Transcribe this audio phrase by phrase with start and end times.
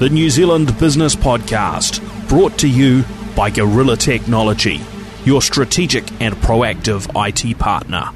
[0.00, 3.04] the New Zealand Business Podcast, brought to you
[3.36, 4.80] by Gorilla Technology,
[5.24, 8.10] your strategic and proactive IT partner.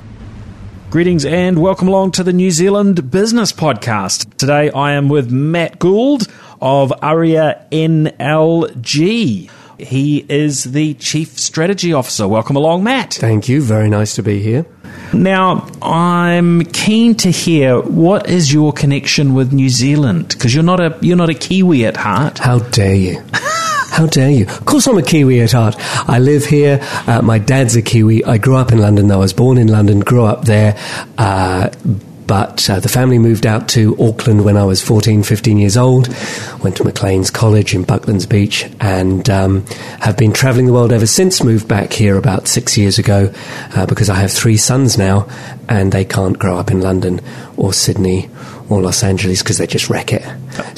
[0.90, 4.36] Greetings and welcome along to the New Zealand Business Podcast.
[4.38, 6.26] Today I am with Matt Gould
[6.60, 9.48] of Arria NLG.
[9.78, 12.26] He is the Chief Strategy Officer.
[12.26, 13.14] Welcome along, Matt.
[13.14, 13.62] Thank you.
[13.62, 14.66] Very nice to be here.
[15.12, 20.80] Now, I'm keen to hear what is your connection with New Zealand because you're not
[20.80, 22.38] a you're not a Kiwi at heart.
[22.38, 23.22] How dare you?
[23.32, 24.46] How dare you?
[24.46, 25.74] Of course, I'm a Kiwi at heart.
[26.08, 26.78] I live here.
[27.06, 28.24] Uh, my dad's a Kiwi.
[28.24, 29.16] I grew up in London, though.
[29.16, 30.78] I was born in London, grew up there.
[31.16, 31.70] Uh,
[32.28, 36.06] but uh, the family moved out to Auckland when I was 14, 15 years old.
[36.62, 39.64] Went to Macleans College in Bucklands Beach and um,
[40.00, 41.42] have been travelling the world ever since.
[41.42, 43.32] Moved back here about six years ago
[43.74, 45.26] uh, because I have three sons now
[45.68, 47.20] and they can't grow up in London
[47.56, 48.28] or Sydney
[48.68, 50.22] or Los Angeles because they just wreck it.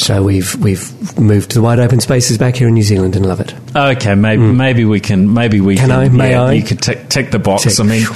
[0.00, 3.26] So we've we've moved to the wide open spaces back here in New Zealand and
[3.26, 3.52] love it.
[3.74, 4.54] Okay, maybe Mm.
[4.56, 5.98] maybe we can maybe we Can can.
[5.98, 6.08] I?
[6.08, 6.52] May yeah, I?
[6.52, 7.64] You could tick, tick the box.
[7.64, 7.80] Tick.
[7.80, 8.06] I mean.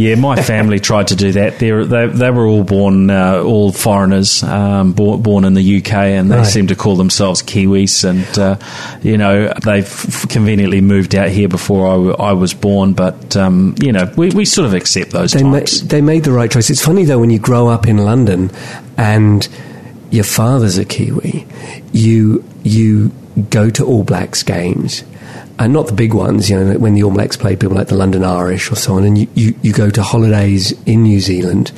[0.00, 1.58] Yeah, my family tried to do that.
[1.58, 5.92] They're, they they were all born, uh, all foreigners, um, born, born in the UK,
[5.92, 6.46] and they Right.
[6.46, 8.04] seem to call themselves Kiwis.
[8.08, 8.56] And uh,
[9.02, 12.92] you know, they've conveniently moved out here before I, w- I was born.
[12.94, 16.32] But um, you know, we, we sort of accept those They, ma- they made the
[16.32, 16.70] right choice.
[16.70, 18.50] It's funny though when you grow up in London
[18.96, 19.46] and
[20.10, 21.46] your father's a Kiwi,
[21.92, 23.10] you you
[23.50, 25.04] go to All Blacks games.
[25.60, 27.94] And not the big ones, you know, when the All Blacks play people like the
[27.94, 31.70] London Irish or so on, and you, you, you go to holidays in New Zealand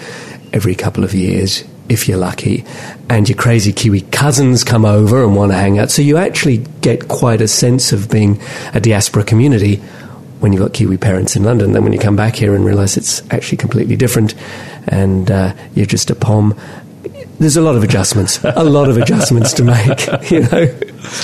[0.52, 2.64] every couple of years, if you're lucky,
[3.10, 5.90] and your crazy Kiwi cousins come over and want to hang out.
[5.90, 8.40] So you actually get quite a sense of being
[8.72, 9.76] a diaspora community
[10.38, 11.72] when you've got Kiwi parents in London.
[11.72, 14.36] Then when you come back here and realise it's actually completely different,
[14.86, 16.56] and uh, you're just a pom.
[17.42, 20.08] There's a lot of adjustments, a lot of adjustments to make.
[20.30, 20.66] You know,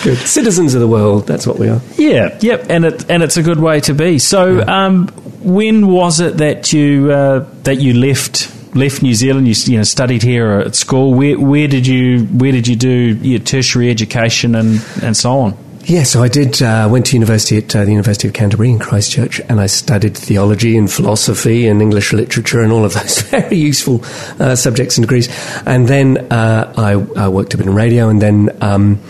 [0.02, 0.18] good.
[0.18, 1.28] Citizens of the world.
[1.28, 1.80] That's what we are.
[1.96, 4.18] Yeah, yep, and it and it's a good way to be.
[4.18, 5.06] So, um,
[5.40, 9.46] when was it that you uh, that you left left New Zealand?
[9.46, 11.14] You, you know studied here at school.
[11.14, 12.90] Where where did you where did you do
[13.22, 15.67] your tertiary education and and so on?
[15.88, 16.60] Yeah, so I did.
[16.60, 20.14] Uh, went to university at uh, the University of Canterbury in Christchurch, and I studied
[20.14, 24.04] theology and philosophy and English literature and all of those very useful
[24.38, 25.30] uh, subjects and degrees.
[25.64, 29.00] And then uh, I, I worked a bit in radio, and then um,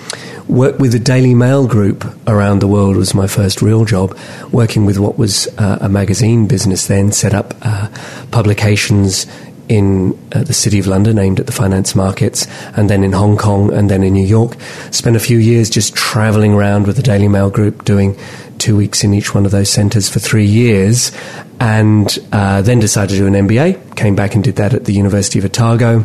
[0.46, 4.16] worked with the Daily Mail group around the world was my first real job.
[4.52, 7.88] Working with what was uh, a magazine business then, set up uh,
[8.30, 9.26] publications
[9.68, 12.46] in uh, the City of London aimed at the finance markets,
[12.76, 14.56] and then in Hong Kong, and then in New York.
[14.90, 18.18] Spent a few years just traveling around with the Daily Mail Group, doing
[18.58, 21.12] two weeks in each one of those centres for three years,
[21.60, 23.96] and uh, then decided to do an MBA.
[23.96, 26.04] Came back and did that at the University of Otago,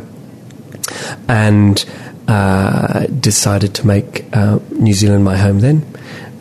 [1.28, 1.86] and
[2.28, 5.86] uh, decided to make uh, New Zealand my home then.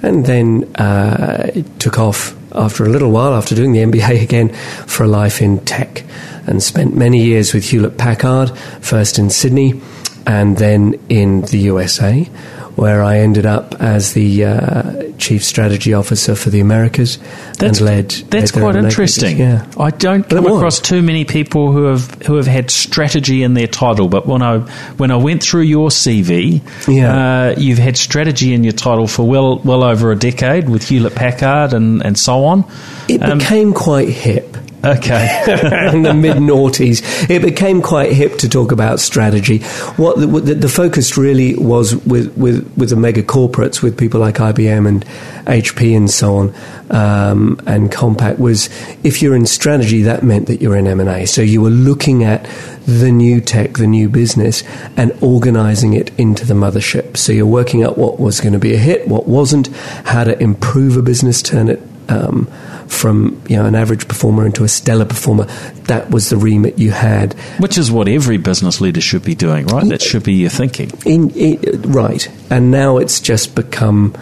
[0.02, 4.48] And then uh, took off after a little while, after doing the MBA again,
[4.86, 6.04] for a life in tech.
[6.46, 9.80] And spent many years with Hewlett Packard, first in Sydney
[10.26, 12.28] and then in the USA,
[12.76, 17.18] where I ended up as the uh, Chief Strategy Officer for the Americas
[17.58, 18.10] That's and led.
[18.30, 19.38] That's led quite interesting.
[19.38, 19.66] Yeah.
[19.78, 23.54] I don't But come across too many people who have who have had strategy in
[23.54, 24.08] their title.
[24.08, 24.58] But when I
[24.96, 27.50] when I went through your CV, Yeah.
[27.50, 31.14] uh, you've had strategy in your title for well well over a decade with Hewlett
[31.14, 32.64] Packard and, and so on.
[33.08, 34.56] It Um, became quite hip.
[34.84, 35.90] Okay.
[35.92, 39.58] in the mid noughties, it became quite hip to talk about strategy.
[39.96, 44.20] What the, the, the focus really was with, with, with the mega corporates, with people
[44.20, 45.04] like IBM and
[45.46, 46.54] HP and so on,
[46.90, 48.68] um, and Compaq was
[49.04, 51.26] if you're in strategy, that meant that you're in M and A.
[51.26, 52.44] So you were looking at
[52.86, 54.64] the new tech, the new business,
[54.96, 57.16] and organising it into the mothership.
[57.16, 59.68] So you're working out what was going to be a hit, what wasn't,
[60.04, 62.50] how to improve a business, turn it um,
[62.92, 65.44] from you know an average performer into a stellar performer.
[65.84, 67.34] That was the remit you had.
[67.58, 69.88] Which is what every business leader should be doing, right?
[69.88, 70.90] That should be your thinking.
[71.04, 74.14] In, in, right, and now it's just become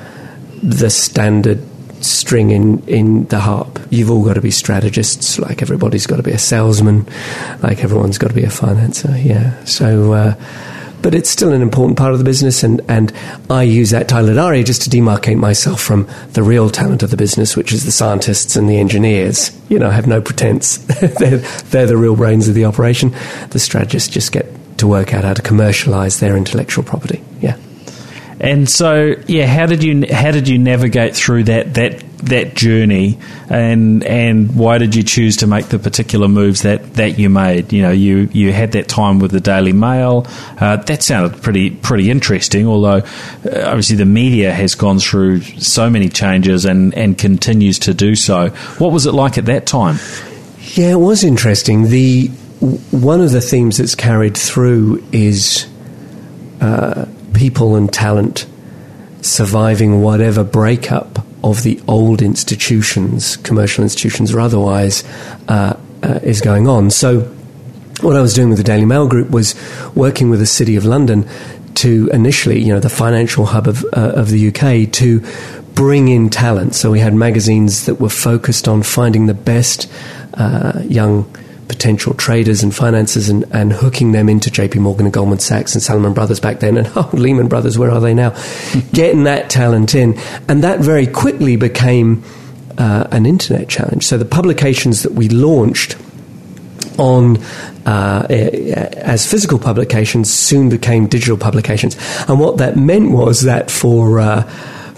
[0.62, 1.66] the standard
[2.02, 3.78] string in, in the harp.
[3.90, 7.06] You've all got to be strategists, like everybody's got to be a salesman,
[7.62, 9.22] like everyone's got to be a financer.
[9.22, 10.12] Yeah, so.
[10.12, 10.34] Uh,
[11.02, 13.12] but it's still an important part of the business, and, and
[13.48, 17.16] I use that title at just to demarcate myself from the real talent of the
[17.16, 19.50] business, which is the scientists and the engineers.
[19.68, 20.78] You know, have no pretense.
[21.00, 23.14] they're, they're the real brains of the operation.
[23.50, 24.46] The strategists just get
[24.78, 27.22] to work out how to commercialize their intellectual property.
[28.40, 33.18] And so, yeah, how did you how did you navigate through that that that journey,
[33.50, 37.70] and and why did you choose to make the particular moves that, that you made?
[37.70, 40.26] You know, you, you had that time with the Daily Mail.
[40.58, 42.66] Uh, that sounded pretty pretty interesting.
[42.66, 43.06] Although
[43.44, 48.16] uh, obviously the media has gone through so many changes and and continues to do
[48.16, 48.48] so.
[48.78, 49.96] What was it like at that time?
[50.74, 51.88] Yeah, it was interesting.
[51.90, 52.28] The
[52.90, 55.66] one of the themes that's carried through is
[56.62, 57.06] uh,
[57.40, 58.44] people and talent
[59.22, 65.04] surviving whatever breakup of the old institutions, commercial institutions or otherwise,
[65.48, 66.90] uh, uh, is going on.
[66.90, 67.20] So,
[68.02, 69.54] what I was doing with the Daily Mail Group was
[69.94, 71.26] working with the City of London
[71.76, 75.20] to initially, you know, the financial hub of, uh, of the UK, to
[75.72, 76.74] bring in talent.
[76.74, 79.90] So we had magazines that were focused on finding the best
[80.34, 81.24] uh, young
[81.70, 85.80] potential traders and financiers and, and hooking them into JP Morgan and Goldman Sachs and
[85.80, 88.36] Salomon Brothers back then and oh, Lehman Brothers, where are they now?
[88.92, 90.18] Getting that talent in.
[90.48, 92.24] And that very quickly became
[92.76, 94.04] uh, an internet challenge.
[94.04, 95.96] So the publications that we launched
[96.98, 97.36] on
[97.86, 101.96] uh, as physical publications soon became digital publications.
[102.28, 104.42] And what that meant was that for uh,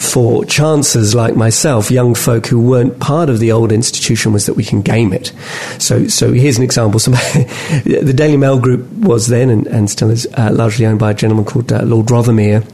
[0.03, 4.55] for chancers like myself, young folk who weren't part of the old institution, was that
[4.55, 5.33] we can game it.
[5.79, 6.99] So, so here's an example.
[7.01, 11.15] the Daily Mail Group was then and, and still is uh, largely owned by a
[11.15, 12.67] gentleman called uh, Lord Rothermere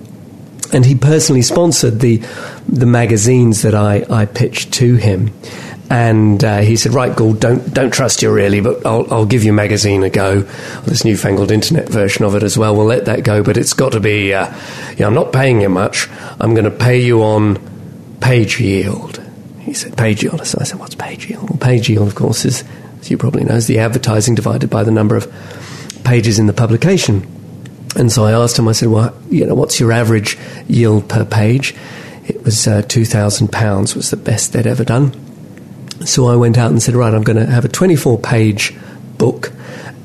[0.72, 2.22] and he personally sponsored the
[2.68, 5.32] the magazines that I, I pitched to him.
[5.90, 9.42] And uh, he said, "Right, Gould, don't don't trust you really, but I'll, I'll give
[9.42, 10.42] your magazine a go.
[10.84, 12.76] This newfangled internet version of it as well.
[12.76, 14.34] We'll let that go, but it's got to be.
[14.34, 14.52] Uh,
[14.98, 16.06] yeah, I'm not paying you much.
[16.40, 17.58] I'm going to pay you on
[18.20, 19.22] page yield."
[19.60, 22.44] He said, "Page yield." So I said, "What's page yield?" Well, page yield, of course,
[22.44, 22.64] is
[23.00, 25.26] as you probably know, is the advertising divided by the number of
[26.04, 27.26] pages in the publication.
[27.96, 28.68] And so I asked him.
[28.68, 30.36] I said, "Well, you know, what's your average
[30.68, 31.74] yield per page?"
[32.26, 33.96] It was uh, two thousand pounds.
[33.96, 35.27] Was the best they'd ever done.
[36.04, 38.74] So I went out and said, right, I'm going to have a 24 page
[39.16, 39.52] book.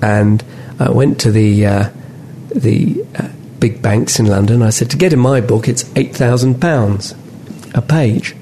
[0.01, 0.43] And
[0.79, 1.89] I went to the, uh,
[2.49, 3.29] the uh,
[3.59, 4.61] big banks in London.
[4.61, 8.35] I said, to get in my book, it's £8,000 a page.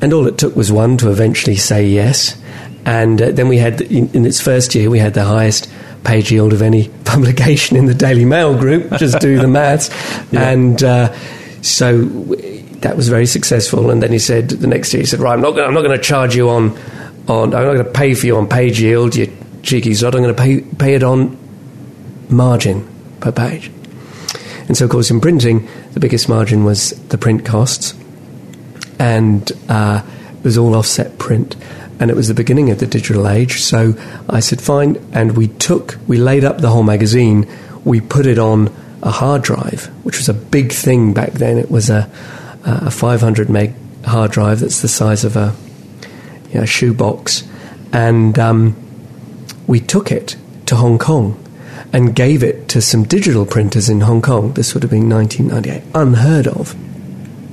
[0.00, 2.40] And all it took was one to eventually say yes.
[2.84, 5.70] And uh, then we had, in, in, its first year, we had the highest
[6.04, 8.90] page yield of any publication in the Daily Mail group.
[8.98, 9.90] Just do the maths.
[10.30, 10.48] Yeah.
[10.48, 11.14] And uh,
[11.62, 12.06] so
[12.80, 13.90] that was very successful.
[13.90, 15.82] And then he said the next year, he said, "Right, I'm not gonna, I'm not
[15.82, 16.76] going to charge you on
[17.28, 19.32] on I'm not going to pay for you on page yield, you
[19.62, 20.14] cheeky sod.
[20.14, 21.36] I'm going to pay pay it on
[22.28, 22.88] margin
[23.20, 23.70] per page."
[24.68, 27.94] And so, of course, in printing, the biggest margin was the print costs,
[28.98, 30.02] and uh,
[30.38, 31.56] it was all offset print.
[31.98, 33.60] And it was the beginning of the digital age.
[33.60, 33.94] So
[34.28, 34.96] I said, fine.
[35.12, 37.46] And we took, we laid up the whole magazine,
[37.84, 38.72] we put it on
[39.02, 41.58] a hard drive, which was a big thing back then.
[41.58, 42.10] It was a,
[42.64, 43.74] a 500 meg
[44.04, 45.54] hard drive that's the size of a
[46.50, 47.46] you know, shoebox,
[47.92, 48.76] and um,
[49.66, 50.36] we took it
[50.66, 51.36] to Hong Kong
[51.92, 54.52] and gave it to some digital printers in Hong Kong.
[54.52, 56.74] This would have been 1998, unheard of.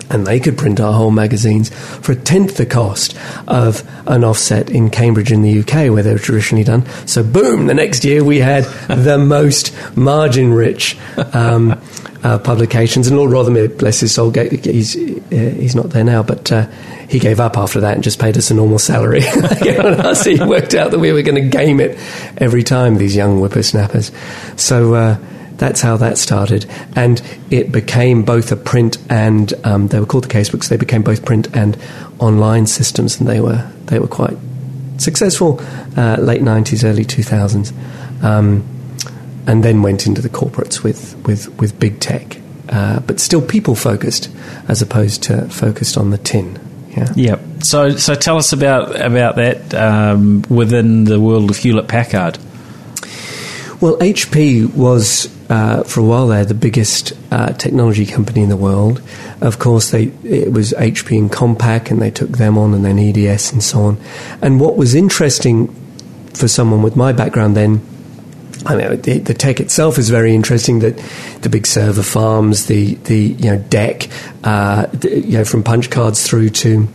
[0.10, 4.70] And they could print our whole magazines for a tenth the cost of an offset
[4.70, 6.86] in Cambridge in the UK, where they were traditionally done.
[7.06, 10.98] So, boom, the next year we had the most margin rich
[11.34, 11.82] um,
[12.28, 13.08] uh, publications.
[13.08, 16.68] And Lord Rothermere, bless his soul, he's uh, he's not there now, but uh,
[17.08, 19.22] he gave up after that and just paid us a normal salary.
[19.22, 21.98] so he worked out that we were going to game it
[22.38, 22.98] every time.
[22.98, 24.12] These young whippersnappers.
[24.58, 24.94] So.
[24.94, 25.18] Uh,
[25.58, 27.20] that's how that started, and
[27.50, 30.70] it became both a print and um, they were called the casebooks.
[30.70, 31.76] They became both print and
[32.20, 34.38] online systems, and they were they were quite
[34.98, 35.60] successful.
[35.98, 37.74] Uh, late nineties, early two thousands.
[38.22, 38.77] Um,
[39.48, 42.40] and then went into the corporates with, with, with big tech,
[42.70, 44.30] uh, but still people focused
[44.68, 46.60] as opposed to focused on the tin.
[46.90, 47.14] Yeah.
[47.16, 47.42] Yep.
[47.64, 52.38] So, so tell us about about that um, within the world of Hewlett Packard.
[53.80, 58.58] Well, HP was uh, for a while there the biggest uh, technology company in the
[58.58, 59.02] world.
[59.42, 62.98] Of course, they it was HP and Compaq, and they took them on, and then
[62.98, 63.98] EDS and so on.
[64.42, 65.68] And what was interesting
[66.34, 67.82] for someone with my background then
[68.68, 70.80] I mean, the, the, tech itself is very interesting.
[70.80, 70.98] That
[71.42, 74.12] the big server farms, the the you know DEC,
[74.44, 76.88] uh, the, you know from punch cards through to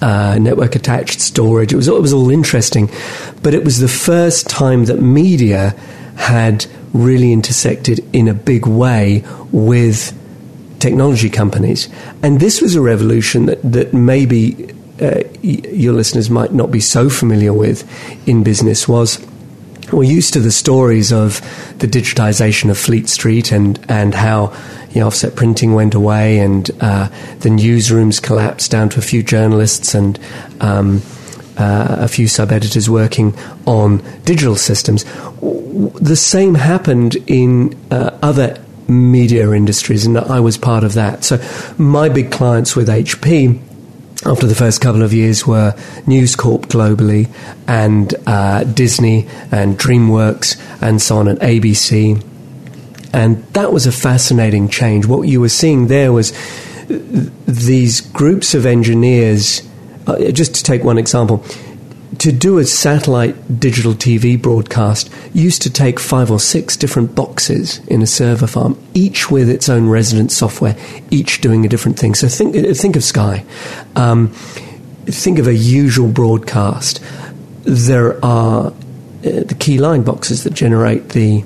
[0.00, 1.72] uh, network attached storage.
[1.72, 2.88] It was it was all interesting,
[3.42, 5.74] but it was the first time that media
[6.16, 10.16] had really intersected in a big way with
[10.78, 11.88] technology companies,
[12.22, 17.10] and this was a revolution that that maybe uh, your listeners might not be so
[17.10, 17.84] familiar with
[18.28, 19.18] in business was
[19.92, 21.40] we're used to the stories of
[21.78, 24.52] the digitization of Fleet Street and, and how
[24.90, 27.08] you know, offset printing went away and uh,
[27.40, 30.18] the newsrooms collapsed down to a few journalists and
[30.60, 31.02] um,
[31.58, 33.34] uh, a few sub editors working
[33.66, 35.04] on digital systems.
[35.40, 41.24] The same happened in uh, other media industries, and I was part of that.
[41.24, 41.42] So
[41.78, 43.60] my big clients with HP
[44.24, 45.74] after the first couple of years were
[46.06, 47.28] News Corp globally
[47.68, 52.24] and uh, Disney and DreamWorks and so on and ABC.
[53.12, 55.06] And that was a fascinating change.
[55.06, 56.32] What you were seeing there was
[56.88, 59.66] these groups of engineers,
[60.06, 61.44] uh, just to take one example,
[62.26, 67.78] to do a satellite digital TV broadcast used to take five or six different boxes
[67.86, 70.76] in a server farm, each with its own resident software,
[71.12, 72.16] each doing a different thing.
[72.16, 73.44] So think, think of Sky.
[73.94, 74.32] Um,
[75.04, 77.00] think of a usual broadcast.
[77.62, 78.72] There are uh,
[79.20, 81.44] the key line boxes that generate the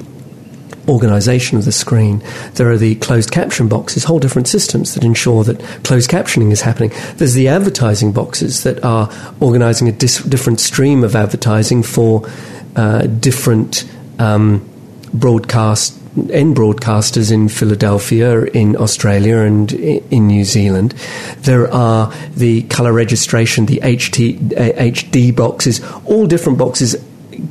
[0.90, 2.22] organization of the screen.
[2.54, 6.60] There are the closed caption boxes, whole different systems that ensure that closed captioning is
[6.60, 6.92] happening.
[7.16, 12.28] There's the advertising boxes that are organizing a dis- different stream of advertising for
[12.76, 14.68] uh, different um,
[15.14, 15.96] broadcast
[16.32, 20.92] end broadcasters in Philadelphia, in Australia, and in New Zealand.
[21.38, 26.96] There are the color registration, the HT, uh, HD boxes, all different boxes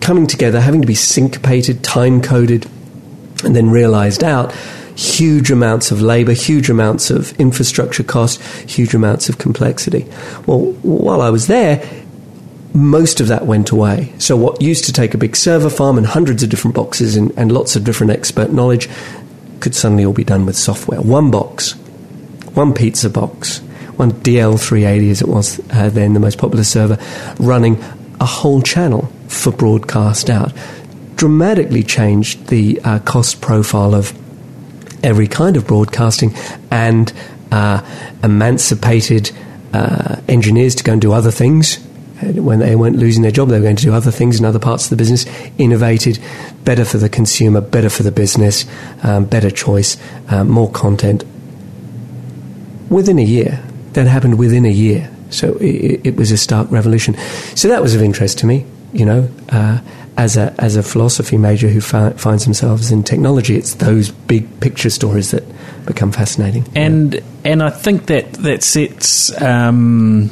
[0.02, 2.68] coming together, having to be syncopated, time coded
[3.44, 4.54] and then realized out
[5.00, 10.06] huge amounts of labor, huge amounts of infrastructure cost, huge amounts of complexity.
[10.46, 11.82] Well, while I was there,
[12.74, 14.14] most of that went away.
[14.20, 17.32] So, what used to take a big server farm and hundreds of different boxes and,
[17.38, 18.90] and lots of different expert knowledge
[19.60, 21.02] could suddenly all be done with software.
[21.02, 21.74] One box,
[22.54, 23.60] one pizza box,
[23.96, 26.98] one DL380 as it was uh, then, the most popular server,
[27.40, 27.82] running
[28.20, 30.54] a whole channel for broadcast out
[31.20, 34.18] dramatically changed the uh, cost profile of
[35.04, 36.34] every kind of broadcasting
[36.72, 37.12] and
[37.52, 37.82] uh,
[38.24, 39.30] emancipated
[39.74, 41.76] uh, engineers to go and do other things.
[42.22, 44.60] When they weren't losing their job, they were going to do other things in other
[44.60, 45.26] parts of the business.
[45.58, 46.20] Innovated,
[46.64, 48.66] better for the consumer, better for the business,
[49.04, 49.98] um, better choice,
[50.30, 51.26] uh, more content.
[52.90, 53.62] Within a year,
[53.92, 55.12] that happened within a year.
[55.32, 57.16] So it, it was a stark revolution.
[57.56, 59.30] So that was of interest to me, you know.
[59.50, 59.80] Uh,
[60.18, 64.60] as a as a philosophy major who fi- finds themselves in technology, it's those big
[64.60, 65.44] picture stories that
[65.86, 66.66] become fascinating.
[66.76, 67.22] And yeah.
[67.46, 69.32] and I think that that sets.
[69.42, 70.30] Um,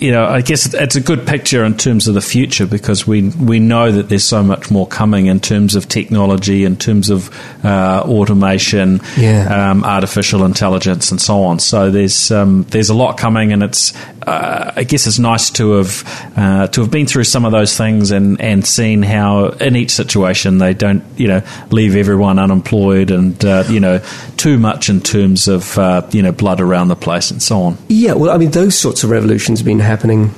[0.00, 3.28] you know, I guess it's a good picture in terms of the future because we
[3.30, 7.30] we know that there's so much more coming in terms of technology, in terms of
[7.64, 9.70] uh, automation, yeah.
[9.70, 11.58] um, artificial intelligence, and so on.
[11.58, 13.92] So there's um, there's a lot coming, and it's
[14.28, 17.76] uh, I guess it's nice to have uh, to have been through some of those
[17.76, 23.10] things and, and seen how in each situation they don't you know leave everyone unemployed
[23.10, 24.00] and uh, you know
[24.36, 27.78] too much in terms of uh, you know blood around the place and so on.
[27.88, 30.30] Yeah, well, I mean those sorts of revolutions have been happening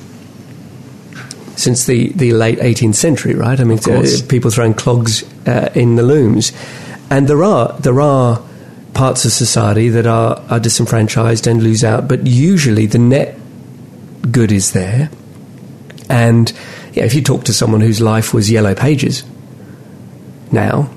[1.56, 3.60] since the, the late 18th century, right?
[3.60, 6.52] I mean, uh, people throwing clogs uh, in the looms,
[7.10, 8.42] and there are there are
[8.94, 13.36] parts of society that are, are disenfranchised and lose out, but usually the net
[14.30, 15.10] good is there.
[16.08, 16.52] And
[16.92, 19.24] yeah, if you talk to someone whose life was yellow pages
[20.50, 20.90] now,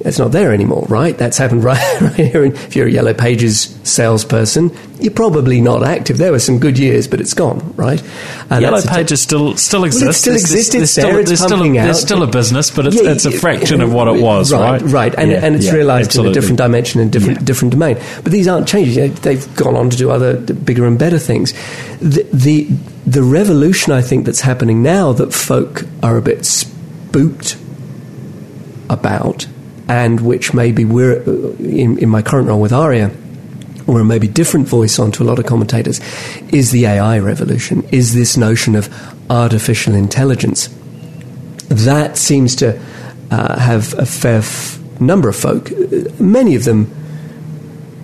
[0.00, 1.16] it's not there anymore, right?
[1.16, 2.44] That's happened right, right here.
[2.44, 6.18] And if you're a Yellow Pages salesperson, you're probably not active.
[6.18, 8.02] There were some good years, but it's gone, right?
[8.50, 10.02] Uh, Yellow Pages still still exists.
[10.02, 10.74] Well, it still exists.
[10.74, 11.04] It's there.
[11.04, 13.92] Still, there's, still a, there's still a business, but it's, yeah, it's a fraction of
[13.92, 14.80] what it was, right?
[14.82, 15.14] Right, right.
[15.16, 17.96] And, yeah, and it's yeah, realised in a different dimension and different different domain.
[18.22, 19.20] But these aren't changes.
[19.20, 21.52] They've gone on to do other bigger and better things.
[21.98, 22.68] The, the
[23.06, 27.56] the revolution I think that's happening now that folk are a bit spooked
[28.90, 29.46] about
[29.88, 31.22] and which maybe we're
[31.58, 33.14] in, in my current role with Arria
[33.88, 36.00] or a maybe different voice onto a lot of commentators
[36.52, 38.88] is the AI revolution, is this notion of
[39.30, 40.68] artificial intelligence.
[41.68, 42.78] That seems to
[43.30, 45.70] uh, have a fair f- number of folk,
[46.20, 46.94] many of them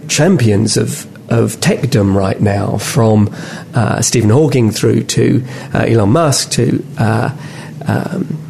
[0.09, 3.35] champions of of techdom right now, from
[3.73, 7.35] uh, Stephen Hawking through to uh, Elon Musk to uh,
[7.87, 8.44] um,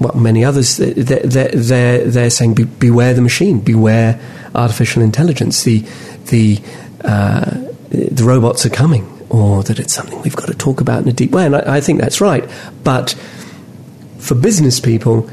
[0.00, 4.20] well, many others, they're, they're, they're saying beware the machine, beware
[4.54, 5.64] artificial intelligence.
[5.64, 5.84] The,
[6.26, 6.60] the,
[7.04, 7.50] uh,
[7.90, 11.12] the robots are coming, or that it's something we've got to talk about in a
[11.12, 11.46] deep way.
[11.46, 12.48] And I, I think that's right.
[12.82, 13.12] But
[14.18, 15.30] for business people,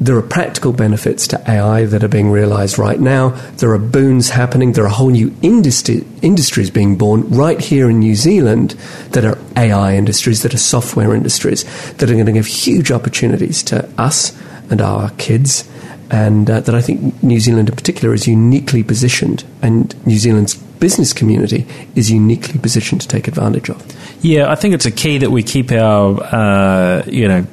[0.00, 3.30] there are practical benefits to AI that are being realized right now.
[3.56, 4.72] There are boons happening.
[4.72, 8.72] There are whole new industries being born right here in New Zealand
[9.12, 13.62] that are AI industries, that are software industries, that are going to give huge opportunities
[13.64, 14.38] to us
[14.70, 15.64] and our kids.
[16.10, 20.54] And uh, that I think New Zealand in particular is uniquely positioned, and New Zealand's
[20.78, 23.82] business community is uniquely positioned to take advantage of.
[24.22, 27.46] Yeah, I think it's a key that we keep our, uh, you know,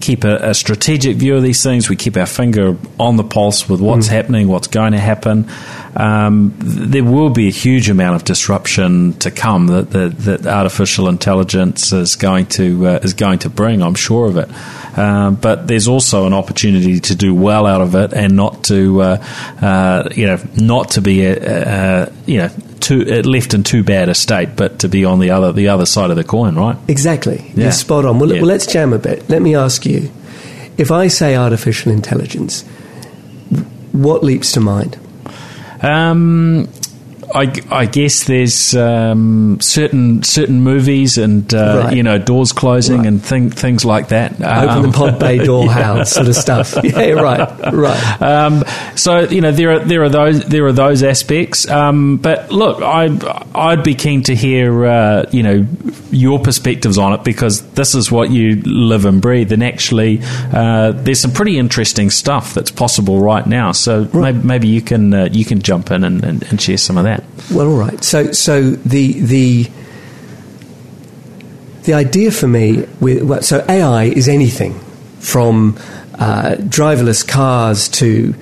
[0.00, 1.88] keep a, a, strategic view of these things.
[1.88, 4.12] We keep our finger on the pulse with what's mm.
[4.12, 5.48] happening, what's going to happen.
[5.96, 11.08] Um, there will be a huge amount of disruption to come that, that, that artificial
[11.08, 13.82] intelligence is going to uh, is going to bring.
[13.82, 14.48] I'm sure of it.
[14.98, 19.00] Um, but there's also an opportunity to do well out of it and not to,
[19.00, 19.24] uh,
[19.62, 22.50] uh, you know, not to be, a, you know,
[22.80, 25.86] too left in too bad a state, but to be on the other the other
[25.86, 26.76] side of the coin, right?
[26.88, 27.52] Exactly.
[27.54, 27.64] Yeah.
[27.64, 28.18] You're spot on.
[28.18, 28.40] Well, yeah.
[28.40, 29.28] well, let's jam a bit.
[29.28, 30.10] Let me ask you:
[30.78, 32.62] if I say artificial intelligence,
[33.92, 34.98] what leaps to mind?
[35.82, 36.68] Um,
[37.34, 41.96] I, I, guess there's um, certain certain movies and uh, right.
[41.96, 43.06] you know doors closing right.
[43.06, 44.32] and thing, things like that.
[44.34, 46.74] Open um, the pod bay door house sort of stuff.
[46.88, 48.22] Yeah, right, right.
[48.22, 48.64] Um,
[48.96, 51.68] so you know there are there are those there are those aspects.
[51.68, 53.08] Um, but look, I
[53.54, 55.66] I'd be keen to hear uh, you know
[56.10, 59.52] your perspectives on it because this is what you live and breathe.
[59.52, 60.20] And actually,
[60.52, 63.72] uh, there's some pretty interesting stuff that's possible right now.
[63.72, 64.34] So right.
[64.34, 67.04] maybe, maybe you can uh, you can jump in and, and, and share some of
[67.04, 67.52] that that?
[67.52, 68.02] Well, all right.
[68.02, 69.70] So, so the the
[71.82, 74.78] the idea for me, with, well, so AI is anything
[75.20, 75.76] from
[76.18, 78.34] uh, driverless cars to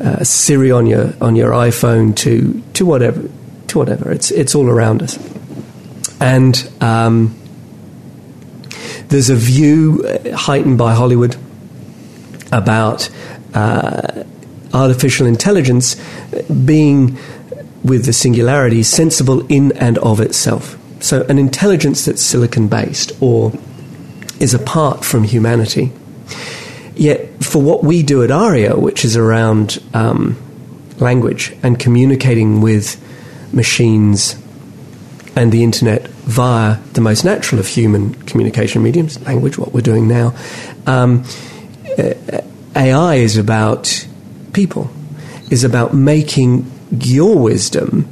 [0.00, 3.28] uh, Siri on your on your iPhone to to whatever
[3.68, 4.10] to whatever.
[4.10, 5.18] It's it's all around us,
[6.20, 7.34] and um,
[9.08, 11.36] there's a view uh, heightened by Hollywood
[12.52, 13.10] about
[13.54, 14.24] uh,
[14.72, 15.96] artificial intelligence
[16.64, 17.18] being
[17.84, 20.78] with the singularity sensible in and of itself.
[21.00, 23.52] So, an intelligence that's silicon based or
[24.40, 25.92] is apart from humanity.
[26.96, 30.36] Yet, for what we do at Arria, which is around um,
[30.98, 33.00] language and communicating with
[33.52, 34.36] machines
[35.36, 40.08] and the internet via the most natural of human communication mediums, language, what we're doing
[40.08, 40.34] now,
[40.86, 41.24] um,
[42.76, 44.06] AI is about
[44.52, 44.90] people,
[45.50, 48.08] is about making your wisdom,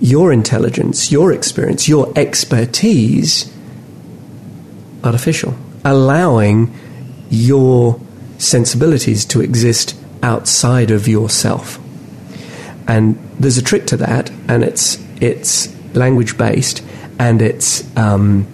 [0.00, 3.52] your intelligence, your experience, your expertise
[5.04, 6.74] artificial, allowing
[7.30, 8.00] your
[8.38, 11.78] sensibilities to exist outside of yourself.
[12.86, 16.82] And there's a trick to that, and it's it's language based,
[17.18, 18.46] and it's um,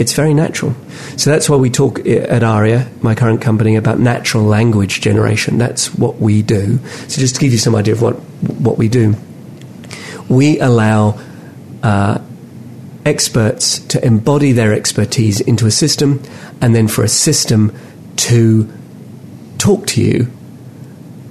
[0.00, 0.74] it's very natural.
[1.18, 5.58] So that's why we talk at Arria, my current company, about natural language generation.
[5.58, 6.78] That's what we do.
[7.08, 9.14] So just to give you some idea of what, what we do,
[10.28, 11.20] we allow
[11.82, 12.18] uh,
[13.04, 16.22] experts to embody their expertise into a system
[16.62, 17.76] and then for a system
[18.16, 18.72] to
[19.58, 20.32] talk to you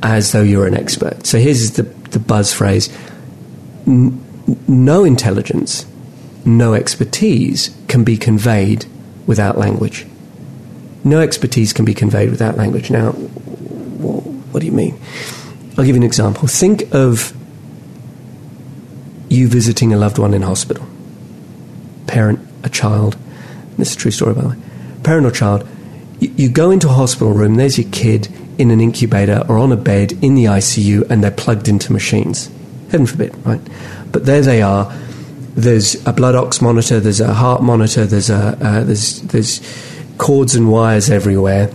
[0.03, 1.25] as though you're an expert.
[1.25, 2.89] So here's the, the buzz phrase
[3.87, 5.85] no intelligence
[6.45, 8.85] no expertise can be conveyed
[9.27, 10.05] without language.
[11.03, 12.89] No expertise can be conveyed without language.
[12.89, 14.99] Now, what do you mean?
[15.77, 16.47] I'll give you an example.
[16.47, 17.33] Think of
[19.29, 20.85] you visiting a loved one in hospital.
[22.07, 23.17] Parent, a child.
[23.77, 24.55] This is a true story, by the way.
[25.03, 25.67] Parent or child.
[26.19, 29.71] You, you go into a hospital room, there's your kid in an incubator or on
[29.71, 32.51] a bed in the ICU, and they're plugged into machines.
[32.91, 33.61] Heaven forbid, right?
[34.11, 34.91] But there they are
[35.55, 39.61] there's a blood ox monitor, there's a heart monitor, there's a uh, there's there's
[40.17, 41.71] cords and wires everywhere.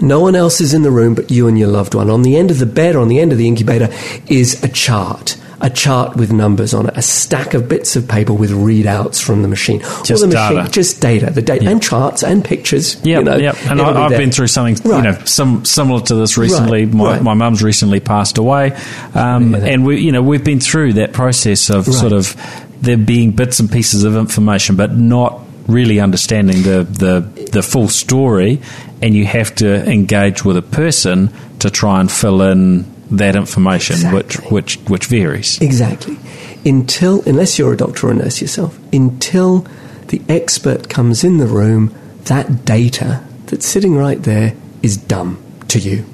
[0.00, 2.10] No one else is in the room but you and your loved one.
[2.10, 3.88] On the end of the bed or on the end of the incubator
[4.26, 5.36] is a chart.
[5.58, 9.40] A chart with numbers on it, a stack of bits of paper with readouts from
[9.40, 9.80] the machine.
[10.04, 10.70] Just the machine, data.
[10.70, 11.30] Just data.
[11.30, 13.02] The data and charts and pictures.
[13.02, 13.56] Yeah, you know, yep.
[13.64, 14.98] And I, have been through something right.
[14.98, 16.84] you know some similar to this recently.
[16.84, 16.94] Right.
[16.94, 17.22] My right.
[17.22, 18.72] my mum's recently passed away,
[19.14, 22.36] um, and we you know we've been through that process of sort of
[22.80, 27.88] there being bits and pieces of information, but not really understanding the, the, the full
[27.88, 28.60] story,
[29.02, 33.94] and you have to engage with a person to try and fill in that information,
[33.94, 34.16] exactly.
[34.16, 35.60] which, which, which varies.
[35.60, 36.18] Exactly.
[36.64, 39.66] Until, unless you're a doctor or a nurse yourself, until
[40.08, 45.78] the expert comes in the room, that data that's sitting right there is dumb to
[45.78, 46.04] you.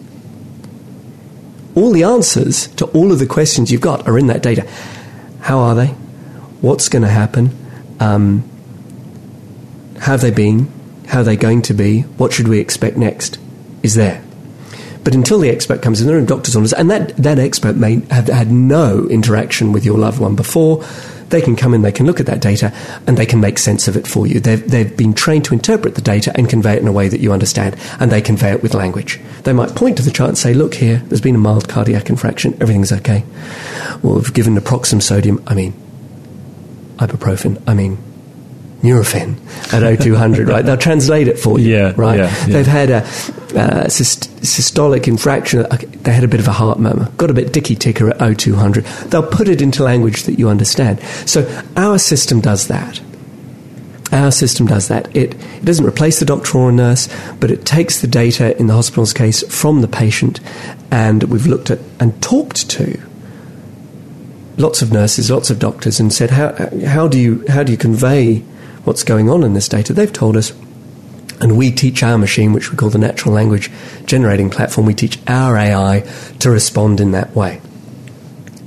[1.74, 4.68] All the answers to all of the questions you've got are in that data.
[5.40, 5.94] How are they?
[6.62, 7.50] What's going to happen,
[8.00, 8.48] um,
[9.98, 10.70] how have they been,
[11.08, 13.38] how are they going to be, what should we expect next,
[13.82, 14.24] is there.
[15.04, 18.00] But until the expert comes in, there are doctor's orders, and that, that expert may
[18.10, 20.84] have had no interaction with your loved one before.
[21.30, 22.72] They can come in, they can look at that data,
[23.06, 24.38] and they can make sense of it for you.
[24.38, 27.20] They've, they've been trained to interpret the data and convey it in a way that
[27.20, 29.18] you understand, and they convey it with language.
[29.42, 32.08] They might point to the chart and say, Look here, there's been a mild cardiac
[32.08, 33.24] infraction, everything's okay.
[34.02, 35.74] Well, we've given naproxen sodium, I mean,
[37.06, 37.98] ibuprofen, I mean,
[38.82, 39.36] Nurofen
[39.72, 40.64] at 0200, right?
[40.64, 42.18] They'll translate it for you, yeah, right?
[42.18, 42.46] Yeah, yeah.
[42.46, 45.64] They've had a uh, syst- systolic infraction.
[46.02, 48.84] They had a bit of a heart murmur, got a bit dicky ticker at 0200.
[48.84, 51.00] They'll put it into language that you understand.
[51.26, 53.00] So our system does that.
[54.10, 55.14] Our system does that.
[55.16, 58.66] It, it doesn't replace the doctor or a nurse, but it takes the data in
[58.66, 60.40] the hospital's case from the patient,
[60.90, 63.00] and we've looked at and talked to
[64.56, 66.54] lots of nurses, lots of doctors, and said, how,
[66.86, 68.42] how, do, you, how do you convey
[68.84, 69.92] what's going on in this data.
[69.92, 70.50] They've told us,
[71.40, 73.70] and we teach our machine, which we call the natural language
[74.06, 76.00] generating platform, we teach our AI
[76.40, 77.60] to respond in that way.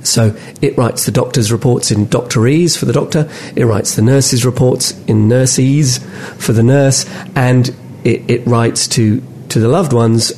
[0.02, 4.44] So it writes the doctor's reports in doctorese for the doctor, it writes the nurse's
[4.44, 6.00] reports in nursese
[6.40, 7.68] for the nurse, and
[8.04, 10.32] it, it writes to, to the loved ones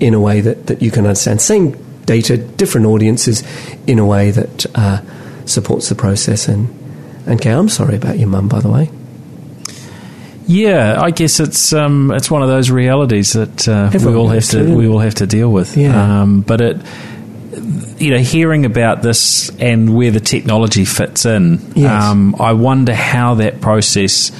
[0.00, 1.40] in a way that, that you can understand.
[1.40, 1.76] Same
[2.06, 3.42] data, different audiences,
[3.86, 5.00] in a way that uh,
[5.46, 6.68] supports the process and,
[7.26, 7.56] and care.
[7.56, 8.90] I'm sorry about your mum, by the way.
[10.46, 14.44] Yeah, I guess it's um, it's one of those realities that uh, we all have
[14.50, 15.76] to, to we all have to deal with.
[15.76, 16.22] Yeah.
[16.22, 16.76] Um, but it,
[17.98, 22.02] you know, hearing about this and where the technology fits in, Yes.
[22.04, 24.32] um, I wonder how that process.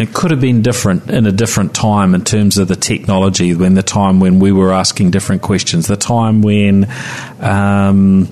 [0.00, 3.74] It could have been different in a different time in terms of the technology, when
[3.74, 6.84] the time when we were asking different questions, the time when
[7.38, 8.24] um,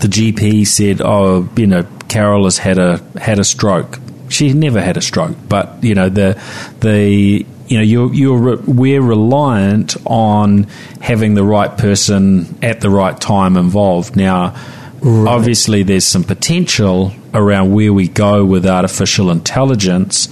[0.00, 4.00] the GP said, "Oh, you know, Carol has had a had a stroke."
[4.30, 6.42] She never had a stroke, but you know the
[6.80, 10.64] the you know you're you're we're reliant on
[11.00, 14.16] having the right person at the right time involved.
[14.16, 14.56] Now,
[15.04, 20.28] obviously, there's some potential around where we go with artificial intelligence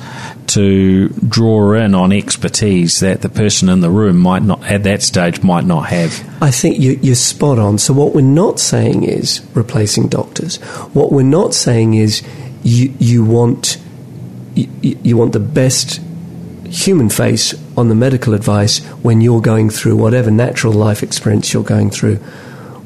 [0.49, 5.03] to draw in on expertise that the person in the room might not at that
[5.03, 6.43] stage might not have.
[6.43, 7.79] I think you, you're spot on.
[7.79, 10.57] So, what we're not saying is replacing doctors.
[10.93, 12.23] What we're not saying is
[12.63, 13.79] you, you want
[14.55, 14.69] you,
[15.03, 16.01] you want the best
[16.65, 21.63] human face on the medical advice when you're going through whatever natural life experience you're
[21.63, 22.19] going through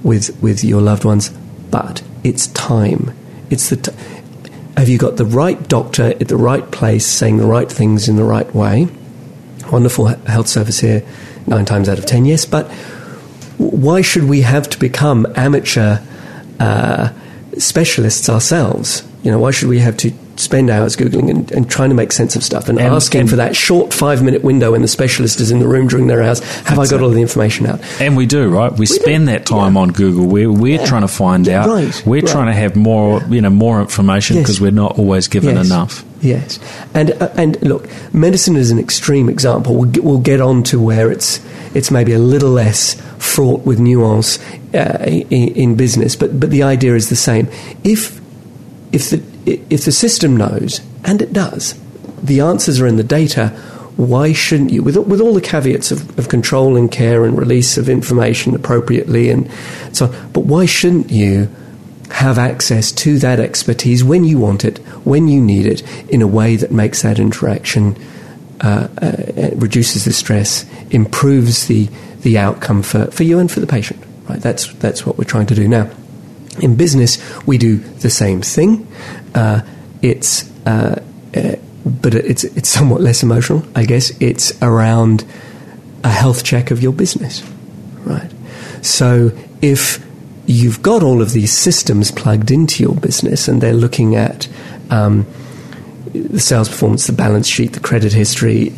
[0.02, 1.30] with with your loved ones.
[1.70, 3.12] But it's time.
[3.50, 3.76] It's the.
[3.76, 3.92] T-
[4.76, 8.16] have you got the right doctor at the right place saying the right things in
[8.16, 8.88] the right way?
[9.70, 11.04] Wonderful health service here,
[11.46, 12.44] nine times out of ten, yes.
[12.44, 12.70] But
[13.58, 15.98] why should we have to become amateur
[16.58, 17.10] uh,
[17.58, 19.06] specialists ourselves?
[19.22, 22.10] You know, why should we have to spend hours googling and, and trying to make
[22.12, 24.88] sense of stuff and, And- asking and- for that short five minute window when the
[24.88, 26.40] specialist is in the room during their hours?
[26.64, 27.02] Have I got it.
[27.02, 27.80] all the information out?
[28.00, 28.72] And we do, right?
[28.72, 29.80] We, spend do, that time yeah.
[29.82, 30.26] on Google.
[30.26, 30.86] We're, we're Yeah.
[30.86, 31.68] trying to find Yeah, out.
[31.68, 32.30] right, we're right.
[32.30, 34.44] trying to have more, you know, more information Yes.
[34.44, 35.66] because we're not always given Yes.
[35.66, 36.04] enough.
[36.22, 36.60] Yes,
[36.94, 39.74] and uh, and look, medicine is an extreme example.
[39.74, 41.40] We'll get, we'll get on to where it's
[41.74, 44.38] it's maybe a little less fraught with nuance
[44.72, 47.48] uh, in, in business, but but the idea is the same.
[47.82, 48.20] If
[48.92, 51.78] if the if the system knows, and it does,
[52.22, 53.48] the answers are in the data.
[53.96, 57.76] Why shouldn't you, with with all the caveats of, of control and care and release
[57.76, 59.50] of information appropriately and
[59.92, 61.48] so on, but why shouldn't you
[62.10, 66.26] have access to that expertise when you want it, when you need it, in a
[66.26, 67.96] way that makes that interaction
[68.60, 71.88] uh, uh, reduces the stress, improves the
[72.20, 74.02] the outcome for, for you and for the patient.
[74.28, 74.40] Right?
[74.40, 75.90] That's that's what we're trying to do now.
[76.60, 78.86] In business, we do the same thing.
[79.34, 79.62] Uh,
[80.02, 81.02] it's uh,
[81.34, 84.10] uh, but it's it's somewhat less emotional, I guess.
[84.20, 85.24] It's around
[86.04, 87.42] a health check of your business,
[88.04, 88.30] right?
[88.82, 90.04] So if
[90.46, 94.48] you've got all of these systems plugged into your business and they're looking at
[94.90, 95.26] um,
[96.12, 98.70] the sales performance, the balance sheet, the credit history,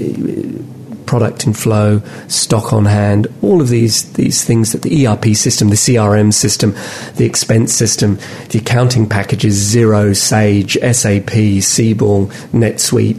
[1.07, 5.69] product and flow, stock on hand, all of these these things that the ERP system,
[5.71, 6.75] the CRM system,
[7.17, 8.19] the expense system,
[8.51, 13.17] the accounting packages, Xero, Sage, SAP, Siebel, NetSuite,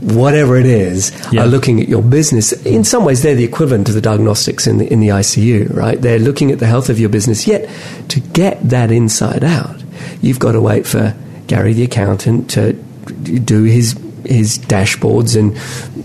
[0.00, 1.42] whatever it is, Yeah.
[1.44, 2.52] are looking at your business.
[2.64, 6.00] In some ways, they're the equivalent to the diagnostics in the in the ICU, right?
[6.00, 7.46] They're looking at the health of your business.
[7.46, 7.68] Yet,
[8.08, 9.76] to get that inside out,
[10.22, 11.14] you've got to wait for
[11.48, 12.72] Gary, the accountant, to
[13.44, 15.56] do his his dashboards and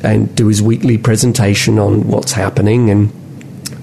[0.03, 3.11] and do his weekly presentation on what's happening and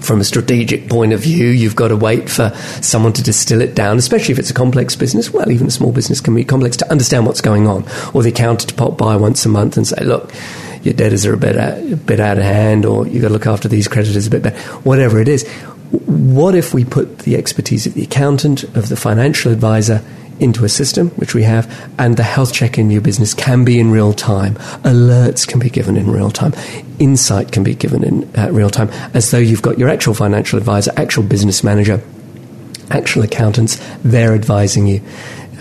[0.03, 2.49] from a strategic point of view, you've got to wait for
[2.81, 5.31] someone to distill it down, especially if it's a complex business.
[5.31, 7.85] Well, even a small business can be complex to understand what's going on.
[8.13, 10.33] Or the accountant to pop by once a month and say, look,
[10.83, 13.33] your debtors are a bit, out, a bit out of hand, or you've got to
[13.33, 15.47] look after these creditors a bit better, whatever it is.
[15.91, 20.03] What if we put the expertise of the accountant, of the financial advisor,
[20.39, 23.79] into a system, which we have, and the health check in your business can be
[23.79, 24.55] in real time.
[24.83, 26.53] Alerts can be given in real time.
[26.99, 30.57] Insight can be given in uh, real time, as though you've got your actual financial
[30.57, 32.01] advisor, actual business manager,
[32.89, 35.01] actual accountants, they're advising you.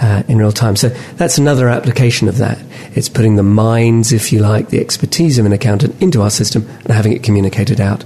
[0.00, 0.74] Uh, in real time.
[0.74, 2.58] So that's another application of that.
[2.96, 6.68] It's putting the minds, if you like, the expertise of an accountant into our system
[6.80, 8.02] and having it communicated out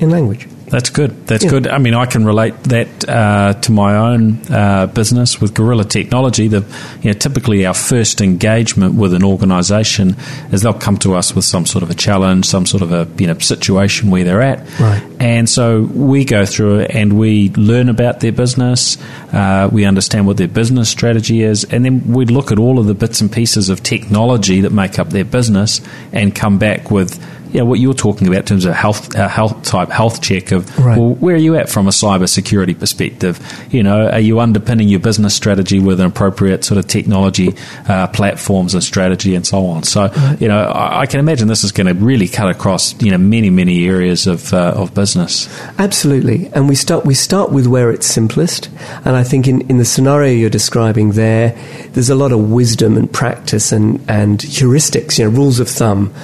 [0.00, 0.48] in language.
[0.70, 1.26] That's good.
[1.26, 1.50] That's yeah.
[1.50, 1.68] good.
[1.68, 6.48] I mean, I can relate that uh, to my own uh, business with Gorilla Technology.
[6.48, 6.64] The
[7.02, 10.16] you know, typically our first engagement with an organisation
[10.52, 13.08] is they'll come to us with some sort of a challenge, some sort of a
[13.20, 15.02] you know situation where they're at, right.
[15.20, 18.98] and so we go through it and we learn about their business.
[19.32, 22.86] Uh, we understand what their business strategy is, and then we look at all of
[22.86, 25.80] the bits and pieces of technology that make up their business
[26.12, 27.18] and come back with
[27.52, 30.78] yeah, what you're talking about in terms of health, uh, health type health check of
[30.78, 30.98] right.
[30.98, 33.40] well, where are you at from a cyber security perspective?
[33.70, 37.54] You know, are you underpinning your business strategy with an appropriate sort of technology
[37.88, 39.82] uh, platforms and strategy and so on?
[39.82, 40.40] So, right.
[40.40, 43.18] you know, I, I, can imagine this is going to really cut across you know
[43.18, 45.48] many many areas of uh, of business.
[45.78, 48.68] Absolutely, and we start we start with where it's simplest,
[49.04, 51.58] and I think in, in the scenario you're describing there,
[51.92, 56.14] there's a lot of wisdom and practice and and heuristics, you know, rules of thumb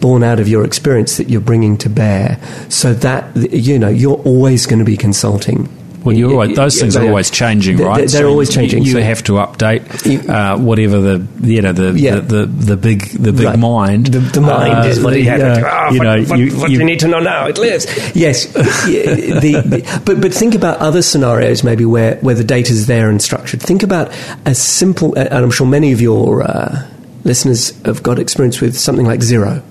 [0.00, 4.18] born out of your experience that you're bringing to bear so that you know you're
[4.18, 5.68] always going to be consulting
[6.04, 7.98] well, you're always, those things are always changing, right?
[7.98, 8.82] They're, they're so always changing.
[8.82, 12.16] You, you so have to update uh, whatever the you know the, yeah.
[12.16, 13.58] the, the, the, big the big right.
[13.58, 14.06] mind.
[14.06, 15.70] The, the mind uh, is what you have to.
[15.70, 17.46] Oh, you what, know, what, you, what you, need to know now?
[17.46, 17.86] It lives.
[18.16, 23.10] Yes, the, but but think about other scenarios maybe where where the data is there
[23.10, 23.60] and structured.
[23.60, 24.12] Think about
[24.46, 26.88] a simple, and I'm sure many of your uh,
[27.24, 29.62] listeners have got experience with something like Xero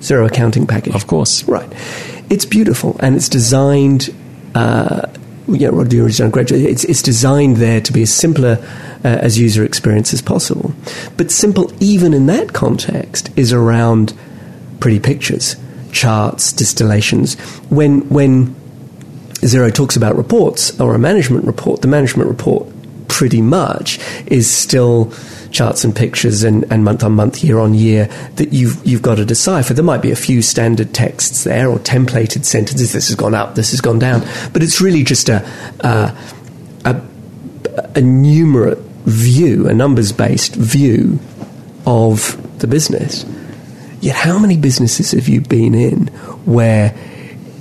[0.00, 0.94] Xero accounting package.
[0.94, 1.44] Of course.
[1.44, 1.70] Right.
[2.28, 4.14] It's beautiful and it's designed.
[4.54, 5.06] Uh,
[5.48, 6.60] yeah, Rod has done a great job.
[6.60, 8.58] It's, it's designed there to be as simpler
[9.04, 10.72] uh, as user experience as possible.
[11.16, 14.14] But simple, even in that context, is around
[14.78, 15.56] pretty pictures,
[15.92, 17.34] charts, distillations.
[17.68, 18.54] When when
[19.40, 22.68] Xero talks about reports or a management report, the management report
[23.08, 25.12] pretty much is still
[25.50, 29.16] charts and pictures and, and month on month, year on year that you've you've got
[29.16, 29.74] to decipher.
[29.74, 32.92] There might be a few standard texts there or templated sentences.
[32.92, 33.54] This has gone up.
[33.54, 34.22] This has gone down.
[34.52, 35.46] But it's really just a
[35.80, 36.16] a,
[36.84, 41.18] a, a numerate view, a numbers based view
[41.86, 43.24] of the business.
[44.00, 46.06] Yet, how many businesses have you been in
[46.46, 46.94] where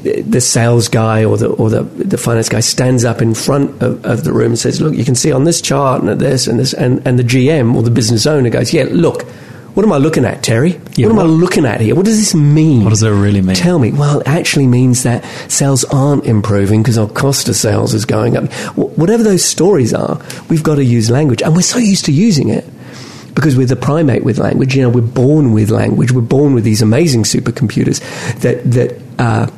[0.03, 4.03] the sales guy or the or the, the finance guy stands up in front of,
[4.05, 6.47] of, the room and says, "Look, you can see on this chart and at this
[6.47, 9.23] and this," and, and the GM or the business owner goes, "Yeah, look."
[9.75, 10.71] What am I looking at, Terry?
[10.95, 11.95] Yeah, what am what, I looking at here?
[11.95, 12.83] What does this mean?
[12.83, 13.55] What does it really mean?
[13.55, 13.91] Tell me.
[13.91, 18.35] Well, it actually means that sales aren't improving because our cost of sales is going
[18.35, 18.51] up.
[18.75, 21.43] Whatever those stories are, we've got to use language.
[21.43, 22.65] And we're so used to using it
[23.35, 24.75] because we're the primate with language.
[24.75, 26.11] You know, we're born with language.
[26.11, 28.01] We're born with these amazing supercomputers
[28.41, 29.49] that, that, uh,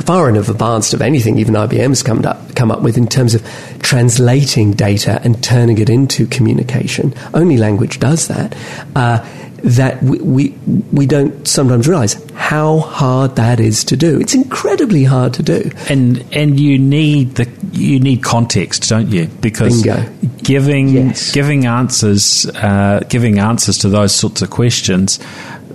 [0.00, 3.42] far enough advanced of anything even IBM's come up, come up with in terms of
[3.80, 7.14] translating data and turning it into communication.
[7.34, 8.56] Only language does that.
[8.96, 9.26] Uh,
[9.62, 10.48] that we, we,
[10.92, 14.20] we don't sometimes realize how hard that is to do.
[14.20, 15.70] It's incredibly hard to do.
[15.88, 19.26] And and you need the you need context, don't you?
[19.40, 20.10] Because Bingo.
[20.42, 21.32] giving yes.
[21.32, 25.20] giving answers uh, giving answers to those sorts of questions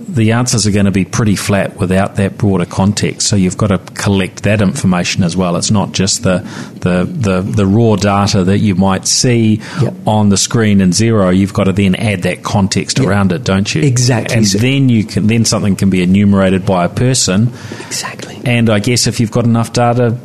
[0.08, 3.28] the answers are going to be pretty flat without that broader context.
[3.28, 5.56] So you've got to collect that information as well.
[5.56, 6.38] It's not just the
[6.80, 9.94] the, the, the raw data that you might see yep.
[10.06, 11.36] on the screen in Xero.
[11.36, 13.08] You've got to then add that context yep.
[13.08, 13.82] around it, don't you?
[13.82, 14.36] Exactly.
[14.36, 14.58] And so.
[14.58, 17.48] then you can then something can be enumerated by a person.
[17.86, 18.40] Exactly.
[18.44, 20.18] And I guess if you've got enough data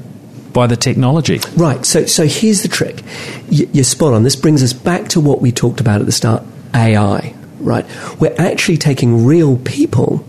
[0.54, 1.42] by the technology.
[1.58, 1.86] Right.
[1.86, 3.02] So, so here's the trick.
[3.50, 4.24] You're spot on.
[4.24, 6.44] This brings us back to what we talked about at the start
[6.74, 7.86] AI right?
[8.20, 10.26] We're actually taking real people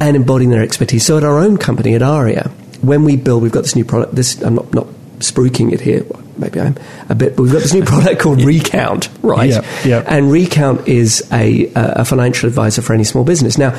[0.00, 1.04] and embodying their expertise.
[1.04, 2.50] So at our own company, at Arria,
[2.82, 4.14] when we build, we've got this new product.
[4.14, 4.86] This I'm not, not
[5.18, 6.04] spruiking it here.
[6.36, 6.76] Maybe I'm
[7.08, 9.50] a bit, but we've got this new product called Recount, right?
[9.50, 10.04] Yeah, yeah.
[10.06, 13.56] And Recount is a, a financial advisor for any small business.
[13.56, 13.74] Now,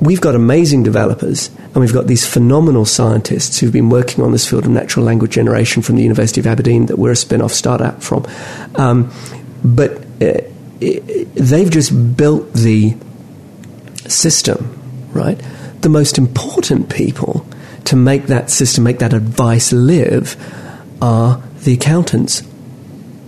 [0.00, 4.48] we've got amazing developers and we've got these phenomenal scientists who've been working on this
[4.48, 7.52] field of natural language generation from the University of Aberdeen that we're a spin off
[7.52, 8.26] startup from.
[8.74, 9.12] Um,
[9.64, 10.40] but uh,
[10.80, 12.96] they've just built the
[14.06, 15.40] system, right?
[15.80, 17.46] The most important people
[17.84, 20.36] to make that system, make that advice live,
[21.00, 22.42] are the accountants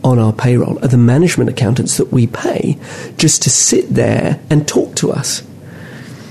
[0.03, 2.79] on our payroll, are the management accountants that we pay
[3.17, 5.43] just to sit there and talk to us.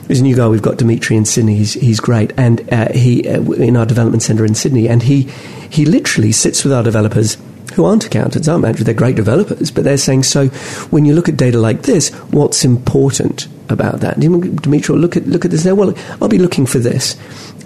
[0.03, 1.57] There's a new guy we've got, Dimitri in Sydney.
[1.57, 5.23] He's, he's great, and uh, he uh, in our development centre in Sydney, and he
[5.69, 7.37] he literally sits with our developers
[7.73, 10.47] who aren't accountants, aren't managers, they're great developers, but they're saying, so
[10.89, 14.19] when you look at data like this, what's important about that?
[14.19, 15.63] Dimitri, look at, look at this.
[15.63, 15.75] There.
[15.75, 17.15] Well, I'll be looking for this.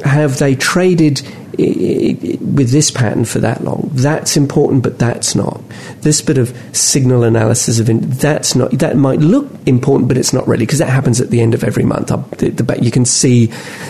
[0.03, 1.21] Have they traded
[1.57, 3.89] with this pattern for that long.
[3.93, 5.61] That's important, but that's not.
[6.01, 10.33] This bit of signal analysis of in, that's not that might look important, but it's
[10.33, 12.07] not really because that happens at the end of every month.
[12.07, 13.47] The, the, you can see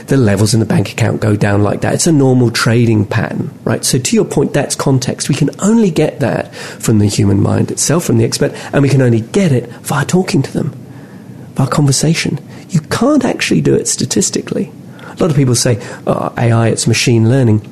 [0.07, 1.93] the levels in the bank account go down like that.
[1.93, 3.85] It's a normal trading pattern, right?
[3.85, 5.29] So to your point, that's context.
[5.29, 8.89] We can only get that from the human mind itself, from the expert, and we
[8.89, 10.69] can only get it via talking to them,
[11.53, 12.39] via conversation.
[12.69, 14.71] You can't actually do it statistically.
[15.13, 17.69] A lot of people say, oh, AI, it's machine learning.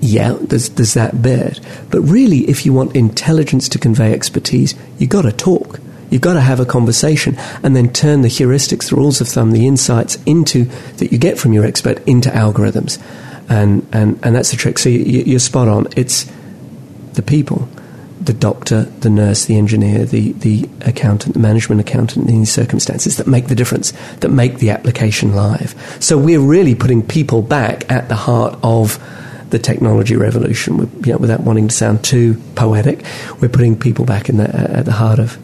[0.00, 1.60] Yeah, there's, there's that bit.
[1.90, 5.80] But really, if you want intelligence to convey expertise, you've got to talk.
[6.10, 9.50] You've got to have a conversation and then turn the heuristics, the rules of thumb,
[9.50, 10.64] the insights into
[10.98, 13.02] that you get from your expert into algorithms.
[13.48, 14.78] And, and, and that's the trick.
[14.78, 15.88] So you, you're spot on.
[15.96, 16.30] It's
[17.14, 17.68] the people
[18.26, 23.16] the doctor, the nurse, the engineer, the, the accountant, the management accountant in these circumstances
[23.16, 25.74] that make the difference, that make the application live.
[26.00, 29.02] So we're really putting people back at the heart of
[29.50, 30.78] the technology revolution.
[31.04, 33.04] You know, without wanting to sound too poetic,
[33.40, 35.36] we're putting people back in the, at the heart of,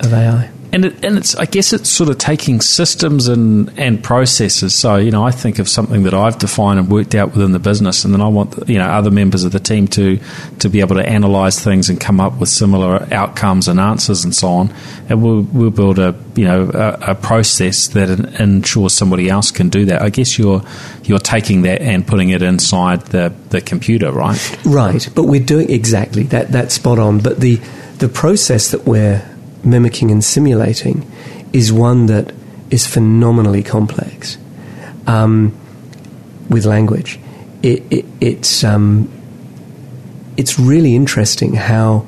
[0.00, 4.02] of AI and it, and it's I guess it's sort of taking systems and and
[4.02, 4.74] processes.
[4.74, 7.60] So you know, I think of something that I've defined and worked out within the
[7.60, 10.18] business, and then I want you know other members of the team to
[10.58, 14.34] to be able to analyze things and come up with similar outcomes and answers and
[14.34, 14.74] so on.
[15.08, 18.10] And we'll we'll build a you know a, a process that
[18.40, 20.02] ensures somebody else can do that.
[20.02, 20.62] I guess you're
[21.04, 24.58] you're taking that and putting it inside the the computer, right?
[24.64, 26.50] Right, but we're doing exactly that.
[26.50, 27.20] That's spot on.
[27.20, 27.60] But the
[27.98, 29.22] the process that we're
[29.64, 31.10] mimicking and simulating
[31.52, 32.32] is one that
[32.70, 34.38] is phenomenally complex
[35.06, 35.56] um,
[36.48, 37.18] with language.
[37.62, 39.10] It, it, it's um,
[40.36, 42.06] it's really interesting how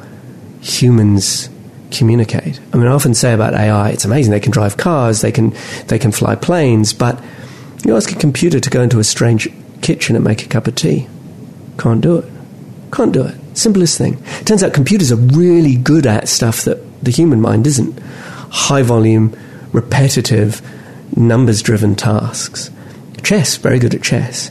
[0.61, 1.49] humans
[1.91, 2.61] communicate.
[2.73, 4.33] I mean, I often say about AI, it's amazing.
[4.33, 5.55] They can drive cars, they can
[5.87, 7.23] they can fly planes, but
[7.85, 9.49] you ask a computer to go into a strange
[9.81, 11.07] kitchen and make a cup of tea,
[11.79, 12.33] can't do it.
[12.93, 13.37] Can't do it.
[13.55, 14.23] Simplest thing.
[14.45, 17.99] Turns out computers are really good at stuff that the human mind isn't.
[18.01, 19.37] High volume,
[19.73, 20.63] repetitive,
[21.17, 22.71] numbers driven tasks.
[23.23, 24.51] Chess, very good at chess.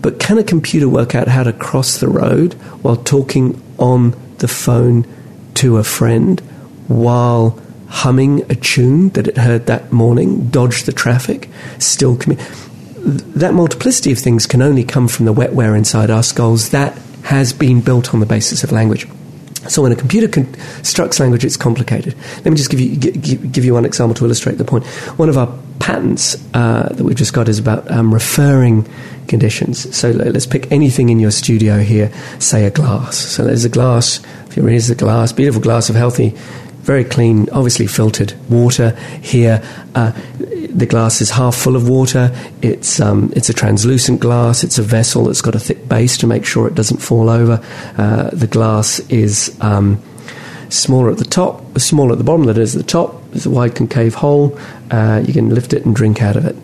[0.00, 4.48] But can a computer work out how to cross the road while talking on the
[4.48, 5.06] phone
[5.54, 6.40] to a friend
[6.88, 12.40] while humming a tune that it heard that morning, dodge the traffic, still commu-
[13.34, 17.52] that multiplicity of things can only come from the wetware inside our skulls that has
[17.52, 19.06] been built on the basis of language.
[19.68, 22.14] So when a computer constructs language, it's complicated.
[22.36, 24.86] Let me just give you give, you one example to illustrate the point.
[25.18, 28.88] One of our patents uh, that we've just got is about um, referring
[29.28, 29.94] conditions.
[29.94, 33.16] So let's pick anything in your studio here, say a glass.
[33.16, 34.20] So there's a glass.
[34.52, 36.34] Here is a glass, beautiful glass of healthy
[36.82, 38.90] very clean, obviously filtered water
[39.20, 39.62] here.
[39.94, 42.34] Uh, the glass is half full of water.
[42.60, 44.64] It's um, it's a translucent glass.
[44.64, 47.62] It's a vessel that's got a thick base to make sure it doesn't fall over.
[47.96, 50.02] Uh, the glass is um,
[50.70, 53.22] smaller at the top, smaller at the bottom than it is at the top.
[53.30, 54.58] There's a wide concave hole.
[54.90, 56.56] Uh, you can lift it and drink out of it.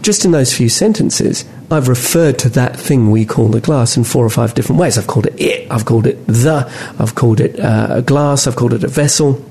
[0.00, 4.04] Just in those few sentences, I've referred to that thing we call the glass in
[4.04, 4.96] four or five different ways.
[4.96, 8.56] I've called it it, I've called it the, I've called it uh, a glass, I've
[8.56, 9.44] called it a vessel.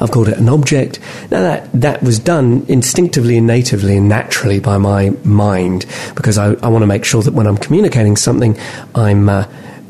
[0.00, 1.00] I've called it an object.
[1.30, 6.52] Now that that was done instinctively and natively and naturally by my mind because I,
[6.54, 8.56] I want to make sure that when I'm communicating something,
[8.94, 9.46] I'm uh,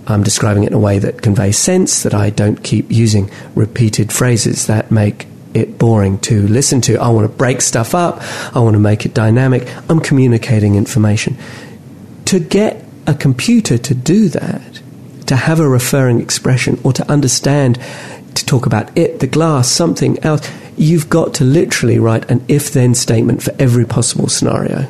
[0.06, 2.02] I'm describing it in a way that conveys sense.
[2.02, 6.96] That I don't keep using repeated phrases that make it boring to listen to.
[6.98, 8.20] I want to break stuff up.
[8.54, 9.68] I want to make it dynamic.
[9.88, 11.36] I'm communicating information.
[12.26, 14.80] To get a computer to do that,
[15.26, 17.78] to have a referring expression or to understand,
[18.34, 22.72] to talk about it, the glass, something else, you've got to literally write an if
[22.72, 24.86] then statement for every possible scenario.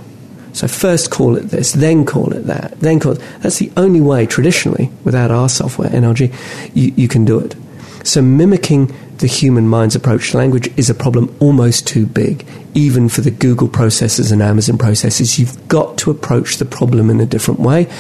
[0.53, 3.23] So first call it this, then call it that, then call it.
[3.41, 6.33] That's the only way traditionally, without our software, NLG,
[6.75, 7.57] you, you can do it.
[8.05, 13.09] So mimicking the human mind's approach to language is a problem almost too big, even
[13.09, 15.39] for the Google processors and Amazon processors.
[15.39, 17.91] You've got to approach the problem in a different way.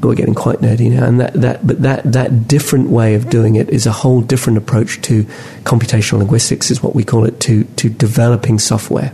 [0.00, 3.56] We're getting quite nerdy now, and that, that but that, that different way of doing
[3.56, 5.24] it is a whole different approach to
[5.64, 9.12] computational linguistics, is what we call it, to, to developing software.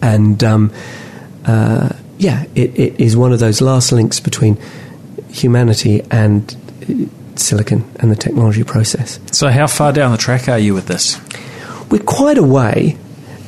[0.00, 0.72] And um,
[1.44, 4.56] uh, yeah, it, it is one of those last links between
[5.28, 6.56] humanity and
[7.40, 9.18] silicon and the technology process.
[9.32, 11.20] So, how far down the track are you with this?
[11.90, 12.96] We're quite a way,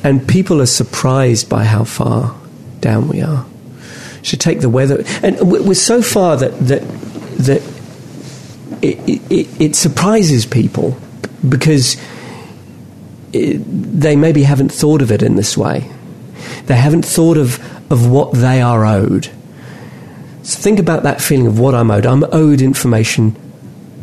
[0.03, 2.35] and people are surprised by how far
[2.81, 3.45] down we are.
[4.21, 6.81] Should take the weather, and we're so far that that
[7.39, 7.61] that
[8.81, 10.97] it, it, it surprises people
[11.47, 11.97] because
[13.31, 15.89] it, they maybe haven't thought of it in this way.
[16.65, 17.59] They haven't thought of,
[17.91, 19.29] of what they are owed.
[20.43, 22.05] So think about that feeling of what I'm owed.
[22.05, 23.35] I'm owed information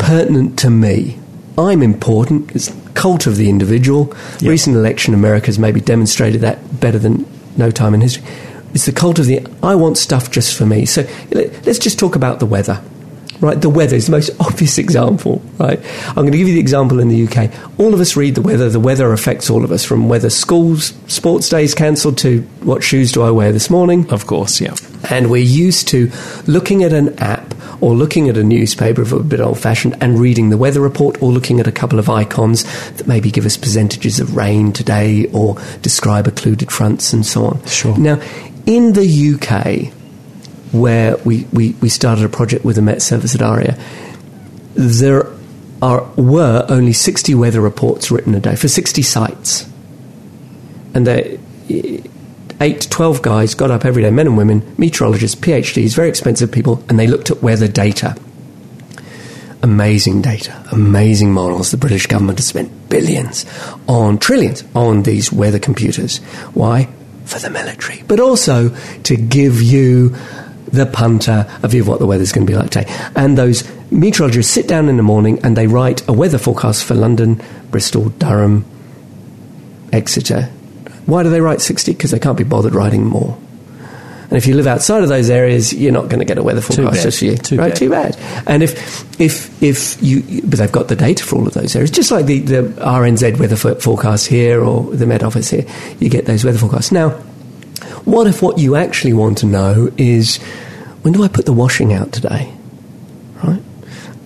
[0.01, 1.19] pertinent to me.
[1.59, 2.55] I'm important.
[2.55, 4.15] It's cult of the individual.
[4.41, 4.51] Yep.
[4.51, 7.27] Recent election, America's maybe demonstrated that better than
[7.57, 8.25] no time in history.
[8.73, 10.87] It's the cult of the I want stuff just for me.
[10.87, 12.83] So let's just talk about the weather
[13.41, 13.61] right?
[13.61, 15.81] The weather is the most obvious example, right?
[16.09, 17.51] I'm going to give you the example in the UK.
[17.79, 18.69] All of us read the weather.
[18.69, 23.13] The weather affects all of us, from whether schools, sports days cancelled to what shoes
[23.13, 24.11] do I wear this morning.
[24.11, 24.75] Of course, yeah.
[25.09, 26.11] And we're used to
[26.47, 27.50] looking at an app
[27.81, 31.23] or looking at a newspaper, if a bit old fashioned, and reading the weather report
[31.23, 35.27] or looking at a couple of icons that maybe give us percentages of rain today
[35.33, 37.65] or describe occluded fronts and so on.
[37.67, 37.97] Sure.
[37.99, 38.21] Now,
[38.67, 39.93] in the UK,
[40.73, 43.79] where we, we, we started a project with the Met Service at Arria,
[44.75, 45.27] there
[45.83, 49.69] are, were only 60 weather reports written a day for 60 sites.
[50.95, 51.39] And they,
[52.61, 56.53] 8 to 12 guys got up every day, men and women, meteorologists, PhDs, very expensive
[56.53, 58.15] people, and they looked at weather data.
[59.63, 61.71] Amazing data, amazing models.
[61.71, 63.47] The British government has spent billions
[63.89, 66.19] on trillions on these weather computers.
[66.53, 66.89] Why?
[67.25, 68.71] For the military, but also
[69.05, 70.15] to give you
[70.67, 72.93] the punter, a view of what the weather's going to be like today.
[73.17, 76.95] And those meteorologists sit down in the morning and they write a weather forecast for
[76.95, 77.41] London,
[77.71, 78.65] Bristol, Durham,
[79.93, 80.51] Exeter.
[81.11, 81.93] Why do they write 60?
[81.93, 83.39] Because they can't be bothered writing more.
[84.31, 86.61] And if you live outside of those areas, you're not going to get a weather
[86.61, 87.37] forecast for you.
[87.37, 87.71] Too right?
[87.71, 87.77] Bad.
[87.77, 88.17] Too bad.
[88.47, 91.91] And if, if, if you, but they've got the data for all of those areas,
[91.91, 95.67] just like the, the RNZ weather forecast here or the Met Office here,
[95.99, 96.93] you get those weather forecasts.
[96.93, 97.11] Now,
[98.05, 100.37] what if what you actually want to know is
[101.03, 102.55] when do I put the washing out today?
[103.43, 103.63] Right?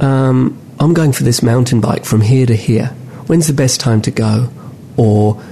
[0.01, 2.89] Um, I'm going for this mountain bike from here to here.
[3.26, 4.51] When's the best time to go?
[4.99, 5.43] Or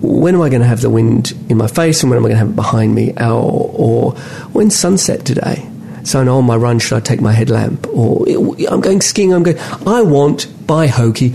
[0.00, 2.28] when am I going to have the wind in my face and when am I
[2.28, 3.12] going to have it behind me?
[3.14, 4.12] Or, or
[4.52, 5.68] when's sunset today?
[6.04, 7.86] So I know on my run, should I take my headlamp?
[7.88, 8.24] Or
[8.70, 9.58] I'm going skiing, I'm going.
[9.86, 11.34] I want, by hokey,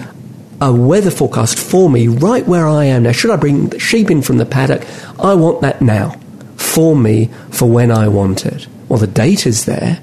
[0.62, 3.12] a weather forecast for me right where I am now.
[3.12, 4.88] Should I bring the sheep in from the paddock?
[5.20, 6.12] I want that now
[6.56, 8.68] for me for when I want it.
[8.88, 10.02] Well, the data's there.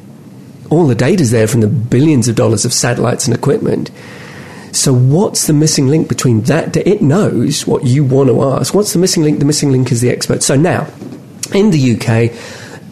[0.69, 3.91] All the data's there from the billions of dollars of satellites and equipment.
[4.79, 6.77] So, what's the missing link between that?
[6.77, 8.73] It knows what you want to ask.
[8.73, 9.41] What's the missing link?
[9.41, 10.45] The missing link is the expert.
[10.45, 10.87] So, now,
[11.53, 12.33] in the UK,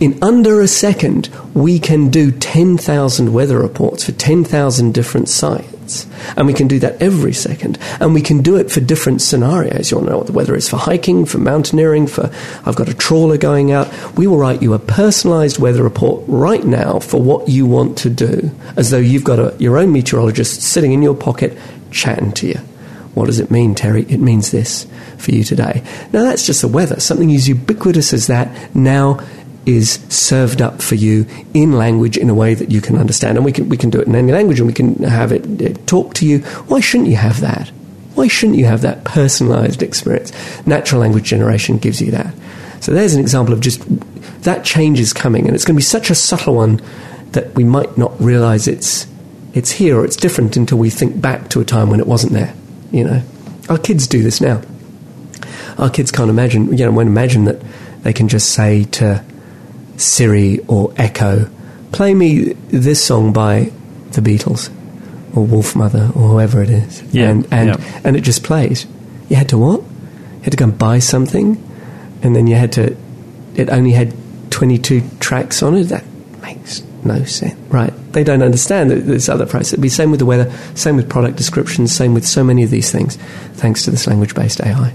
[0.00, 6.06] in under a second, we can do 10,000 weather reports for 10,000 different sites.
[6.36, 7.78] And we can do that every second.
[8.00, 9.90] And we can do it for different scenarios.
[9.90, 12.32] You want to know what the weather is for hiking, for mountaineering, for
[12.64, 13.88] I've got a trawler going out.
[14.16, 18.10] We will write you a personalized weather report right now for what you want to
[18.10, 21.56] do, as though you've got a, your own meteorologist sitting in your pocket
[21.96, 22.58] chatting to you.
[23.14, 24.02] What does it mean, Terry?
[24.08, 24.86] It means this
[25.16, 25.82] for you today.
[26.12, 27.00] Now, that's just the weather.
[27.00, 29.20] Something as ubiquitous as that now
[29.64, 33.36] is served up for you in language in a way that you can understand.
[33.36, 35.60] And we can, we can do it in any language and we can have it,
[35.60, 36.40] it talk to you.
[36.68, 37.68] Why shouldn't you have that?
[38.14, 40.32] Why shouldn't you have that personalized experience?
[40.66, 42.32] Natural language generation gives you that.
[42.80, 43.82] So there's an example of just
[44.42, 46.80] that change is coming, and it's going to be such a subtle one
[47.32, 49.06] that we might not realize it's
[49.56, 52.34] it's here or it's different until we think back to a time when it wasn't
[52.34, 52.54] there.
[52.92, 53.22] You know,
[53.70, 54.60] our kids do this now.
[55.78, 57.62] Our kids can't imagine, you know, won't imagine that
[58.02, 59.24] they can just say to
[59.96, 61.50] Siri or Echo,
[61.90, 63.72] play me this song by
[64.12, 64.68] the Beatles
[65.34, 67.02] or Wolfmother or whoever it is.
[67.14, 68.00] Yeah, and and, yeah.
[68.04, 68.86] and it just plays.
[69.30, 69.80] You had to what?
[69.80, 71.56] You had to go and buy something,
[72.22, 72.94] and then you had to.
[73.54, 74.14] It only had
[74.50, 75.84] twenty-two tracks on it.
[75.84, 76.04] That
[76.42, 77.24] makes no
[77.70, 77.92] right?
[78.12, 79.72] They don't understand this other process.
[79.74, 82.70] It'd be same with the weather, same with product descriptions, same with so many of
[82.70, 83.16] these things,
[83.54, 84.92] thanks to this language-based AI.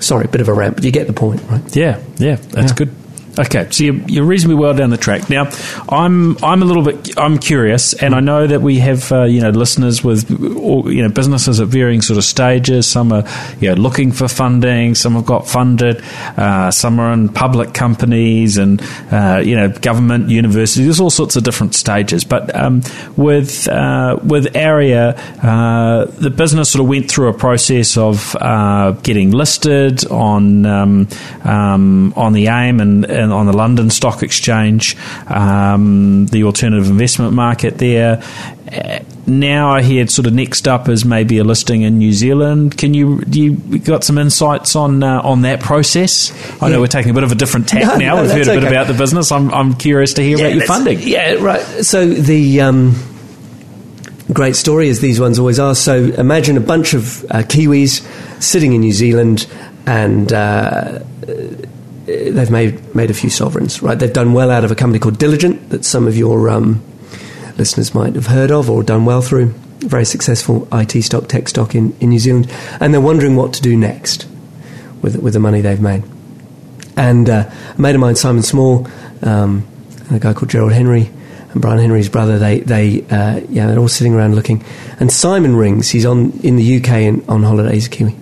[0.00, 1.76] Sorry, a bit of a rant, but you get the point, right?
[1.76, 2.76] Yeah, yeah, that's Yeah.
[2.76, 2.90] good.
[3.38, 5.30] Okay, so you're, you're reasonably well down the track.
[5.30, 5.48] Now,
[5.88, 9.40] I'm I'm a little bit I'm curious, and I know that we have uh, you
[9.40, 12.88] know listeners with you know businesses at varying sort of stages.
[12.88, 13.24] Some are
[13.60, 16.02] you know looking for funding, some have got funded,
[16.36, 18.82] uh, some are in public companies, and
[19.12, 20.86] uh, you know government, universities.
[20.86, 22.24] There's all sorts of different stages.
[22.24, 22.82] But um,
[23.16, 28.92] with uh, with Arria, uh, the business sort of went through a process of uh,
[29.02, 31.08] getting listed on um,
[31.44, 37.32] um, on the AIM and, and on the London Stock Exchange, um, the alternative investment
[37.32, 38.22] market there.
[38.72, 42.76] Uh, now I hear sort of next up is maybe a listing in New Zealand.
[42.76, 46.32] Can you you got some insights on uh, on that process?
[46.60, 46.74] I yeah.
[46.74, 48.16] know we're taking a bit of a different tack no, now.
[48.16, 48.68] No, We've heard a bit okay.
[48.68, 49.30] about the business.
[49.30, 50.98] I'm I'm curious to hear yeah, about your funding.
[51.00, 51.62] Yeah, right.
[51.84, 52.94] So the um,
[54.32, 55.74] great story, as these ones always are.
[55.74, 58.02] So imagine a bunch of uh, Kiwis
[58.42, 59.46] sitting in New Zealand,
[59.86, 61.00] and uh,
[62.08, 63.82] they've made made a few sovereigns.
[63.82, 66.82] Right, they've done well out of a company called Diligent that some of your um,
[67.56, 69.54] listeners might have heard of or done well through.
[69.80, 72.50] Very successful IT stock, tech stock in, in New Zealand,
[72.80, 74.26] and they're wondering what to do next
[75.02, 76.02] with with the money they've made.
[76.96, 78.88] And uh, a mate of mine, Simon Small,
[79.22, 79.66] um,
[80.08, 81.10] and a guy called Gerald Henry,
[81.52, 84.64] and Brian Henry's brother, they they uh, yeah they're all sitting around looking.
[84.98, 85.90] And Simon rings.
[85.90, 88.16] He's on in the UK and on holidays, Kiwi,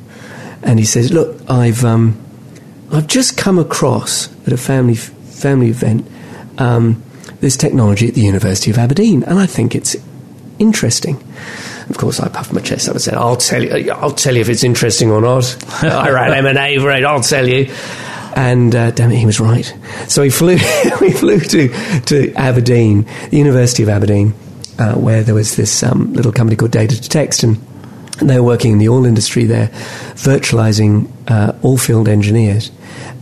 [0.62, 2.25] and he says, "Look, I've um,
[2.92, 6.06] I've just come across at a family family event
[6.58, 7.02] um,
[7.40, 9.96] this technology at the University of Aberdeen, and I think it's
[10.58, 11.22] interesting."
[11.88, 13.92] Of course, I puffed my chest up and said, "I'll tell you.
[13.92, 15.56] I'll tell you if it's interesting or not.
[15.82, 17.04] I ran M and A for it.
[17.04, 17.72] I'll tell you."
[18.36, 19.64] and uh, damn it, he was right.
[20.08, 20.58] So we flew,
[21.00, 24.34] we flew to, to Aberdeen, the University of Aberdeen,
[24.78, 27.56] uh, where there was this um, little company called Data to Text, and,
[28.20, 29.44] and, they were working in the oil industry.
[29.44, 29.68] There,
[30.16, 32.70] virtualizing uh, oil field engineers.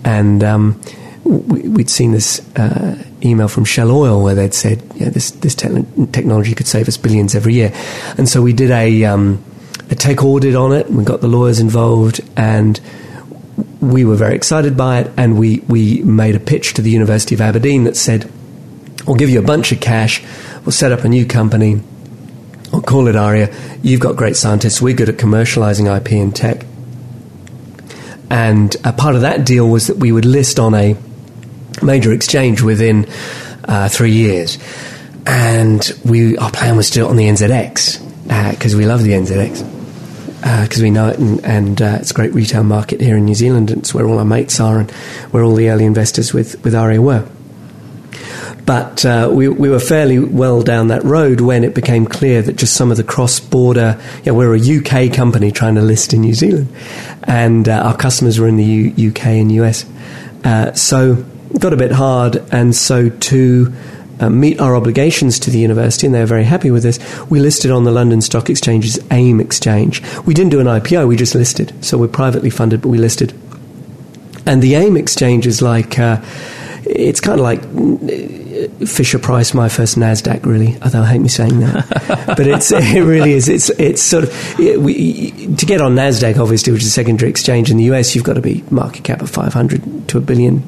[0.05, 0.81] And um,
[1.25, 5.55] we, would seen this uh, email from Shell Oil where they'd said, yeah, this, this
[5.55, 7.73] te- technology could save us billions every year.
[8.19, 9.43] And so we did a, um,
[9.91, 12.81] a tech audit on it, we got the lawyers involved, and
[13.81, 17.35] we were very excited by it, and we, we made a pitch to the University
[17.35, 18.31] of Aberdeen that said,
[19.07, 20.23] We'll give you a bunch of cash,
[20.65, 21.83] we'll set up a new company,
[22.81, 23.53] call it Arria.
[23.83, 26.65] You've got great scientists, we're good at commercializing IP and tech.
[28.31, 30.97] And a part of that deal was that we would list on a
[31.83, 33.07] major exchange within
[33.65, 34.59] uh, three years.
[35.27, 39.03] And we, our plan was to do it on the NZX because uh, we love
[39.03, 39.71] the NZX
[40.63, 43.25] because uh, we know it, and, and uh, it's a great retail market here in
[43.25, 43.71] New Zealand.
[43.71, 44.91] And it's where all our mates are, and
[45.31, 47.27] where all the early investors with with Arria were.
[48.67, 52.57] But uh, we, we were fairly well down that road when it became clear that
[52.57, 56.23] just some of the cross border, yeah, we're a UK company trying to list in
[56.23, 56.75] New Zealand,
[57.25, 59.85] and uh, our customers were in the U- UK and US.
[60.45, 63.73] Uh, so it got a bit hard, and so to
[64.21, 66.99] uh, meet our obligations to the university, and they were very happy with this.
[67.29, 70.03] We listed on the London Stock Exchange's AIM exchange.
[70.25, 71.73] We didn't do an IPO, we just listed.
[71.85, 73.35] So we're privately funded, but we listed.
[74.47, 76.23] And the AIM exchange is like, uh,
[76.85, 77.63] it's kind of like
[78.87, 80.77] Fisher Price, my first Nasdaq, really.
[80.83, 83.49] Although I hate me saying that, but it's it really is.
[83.49, 87.31] It's it's sort of it, we, to get on Nasdaq, obviously, which is a secondary
[87.31, 88.15] exchange in the US.
[88.15, 90.63] You've got to be market cap of five hundred to a billion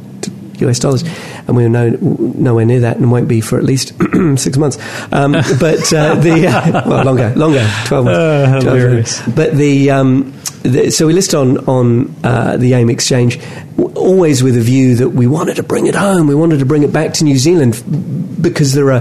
[0.62, 1.04] US dollars,
[1.46, 3.92] and we are no, nowhere near that, and won't be for at least
[4.36, 4.78] six months.
[5.12, 8.18] Um, but uh, the uh, well, longer, longer, twelve months.
[8.18, 9.22] Uh, 12 months.
[9.34, 10.32] But the, um,
[10.62, 13.38] the, so we list on on uh, the AIM exchange,
[13.94, 16.82] always with a view that we wanted to bring it home, we wanted to bring
[16.82, 17.82] it back to New Zealand
[18.40, 19.00] because there are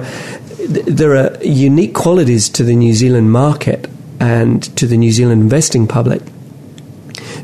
[0.67, 3.89] there are unique qualities to the New Zealand market
[4.19, 6.21] and to the New Zealand investing public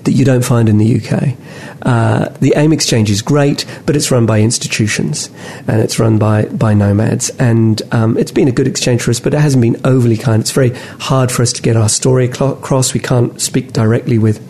[0.04, 1.36] that you don't find in the UK.
[1.84, 5.30] Uh, the AIM exchange is great, but it's run by institutions
[5.68, 7.30] and it's run by, by nomads.
[7.32, 10.42] And um, it's been a good exchange for us, but it hasn't been overly kind.
[10.42, 12.94] It's very hard for us to get our story across.
[12.94, 14.48] We can't speak directly with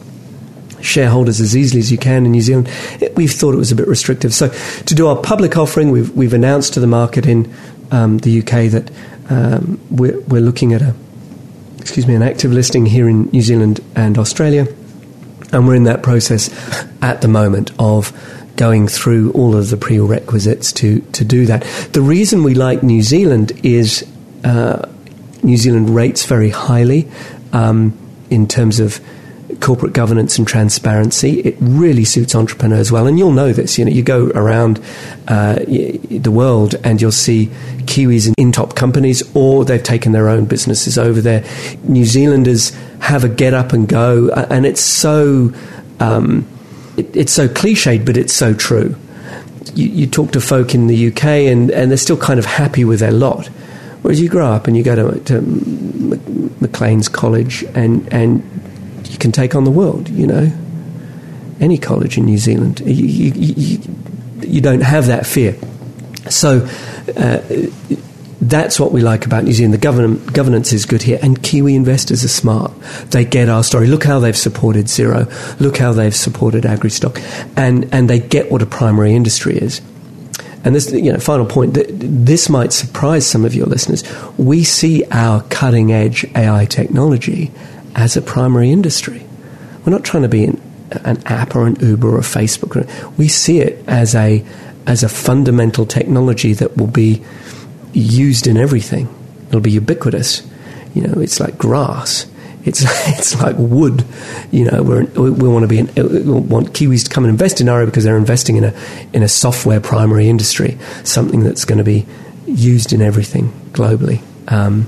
[0.82, 2.70] shareholders as easily as you can in New Zealand.
[3.00, 4.34] It, we've thought it was a bit restrictive.
[4.34, 7.54] So to do our public offering, we've, we've announced to the market in
[7.92, 8.92] um, the UK that
[9.30, 10.96] um, we're, we're looking at a
[11.80, 14.68] excuse me an active listing here in New Zealand and Australia.
[15.52, 16.50] And we're in that process
[17.02, 18.14] at the moment of
[18.56, 21.64] going through all of the prerequisites to, to do that.
[21.94, 24.06] The reason we like New Zealand is
[24.44, 24.88] uh,
[25.44, 27.08] New Zealand rates very highly
[27.54, 27.98] um,
[28.30, 29.00] in terms of
[29.62, 31.40] corporate governance and transparency.
[31.42, 33.78] It really suits entrepreneurs well, and you'll know this.
[33.78, 34.80] You know, you go around
[35.28, 37.48] uh, the world and you'll see
[37.86, 41.46] Kiwis in, in top companies, or they've taken their own businesses over there.
[41.84, 45.54] New Zealanders have a get up and go, and it's so
[46.00, 46.48] um,
[46.98, 48.96] it, it's so cliched, but it's so true.
[49.74, 52.84] You, you, talk to folk in the UK, and, and they're still kind of happy
[52.84, 53.48] with their lot.
[54.02, 55.42] Whereas you grow up and you go to, to
[56.60, 58.44] Macleans College, and and
[59.10, 60.10] you can take on the world.
[60.10, 60.52] You know,
[61.60, 63.80] any college in New Zealand, you, you, you,
[64.42, 65.56] you don't have that fear.
[66.30, 66.68] So.
[67.16, 67.42] Uh,
[68.44, 69.76] that's what we like about New Zealand.
[69.76, 72.74] The governance is good here, and Kiwi investors are smart.
[73.12, 73.86] They get our story.
[73.86, 75.30] Look how they've supported Xero.
[75.60, 77.22] Look how they've supported AgriStock,
[77.56, 79.82] and and they get what a primary industry is.
[80.64, 84.04] and this, you know, final point, this might surprise some of your listeners.
[84.38, 87.52] We see our cutting edge AI technology
[87.96, 89.26] as a primary industry.
[89.86, 90.62] We're not trying to be an,
[91.04, 93.18] an app or an Uber or a Facebook.
[93.18, 94.44] We see it as a,
[94.86, 97.24] as a fundamental technology that will be
[97.94, 99.10] used in everything.
[99.50, 100.48] It'll be ubiquitous.
[100.94, 102.26] You know, it's like grass.
[102.64, 102.84] It's
[103.20, 104.06] it's like wood.
[104.52, 105.88] You know, we we want to be in,
[106.50, 108.74] want Kiwis to come and invest in Arria because they're investing in a
[109.14, 112.06] in a software primary industry, something that's going to be
[112.46, 114.22] used in everything globally.
[114.48, 114.88] Um,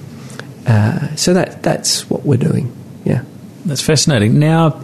[0.66, 2.72] uh, so that that's what we're doing.
[3.04, 3.24] Yeah,
[3.66, 4.40] that's fascinating.
[4.40, 4.82] Now,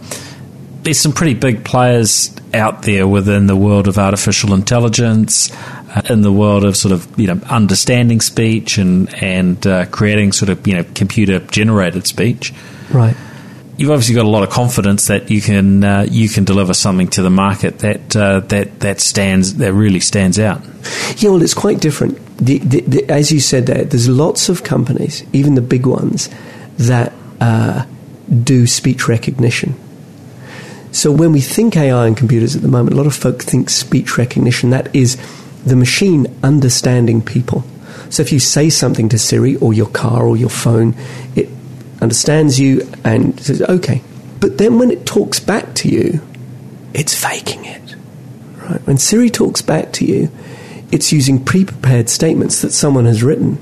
[0.82, 5.52] there's some pretty big players out there within the world of artificial intelligence
[5.94, 10.32] uh, in the world of sort of you know understanding speech and and uh, creating
[10.32, 12.52] sort of you know computer generated speech.
[12.90, 13.16] Right.
[13.76, 17.08] You've obviously got a lot of confidence that you can uh, you can deliver something
[17.08, 20.62] to the market that uh, that that stands that really stands out.
[21.16, 22.18] Yeah, well, it's quite different.
[22.38, 26.30] The, the, the, as you said, there, there's lots of companies, even the big ones,
[26.78, 27.84] that uh,
[28.30, 29.74] do speech recognition.
[30.92, 33.70] So when we think AI and computers at the moment, a lot of folk think
[33.70, 34.70] speech recognition.
[34.70, 35.16] That is
[35.64, 37.64] the machine understanding people.
[38.08, 40.96] So if you say something to Siri or your car or your phone,
[41.36, 41.48] it
[42.00, 44.02] understands you and says, okay.
[44.40, 46.20] But then when it talks back to you,
[46.92, 47.94] it's faking it.
[48.56, 48.84] Right?
[48.86, 50.30] When Siri talks back to you,
[50.90, 53.58] it's using pre prepared statements that someone has written,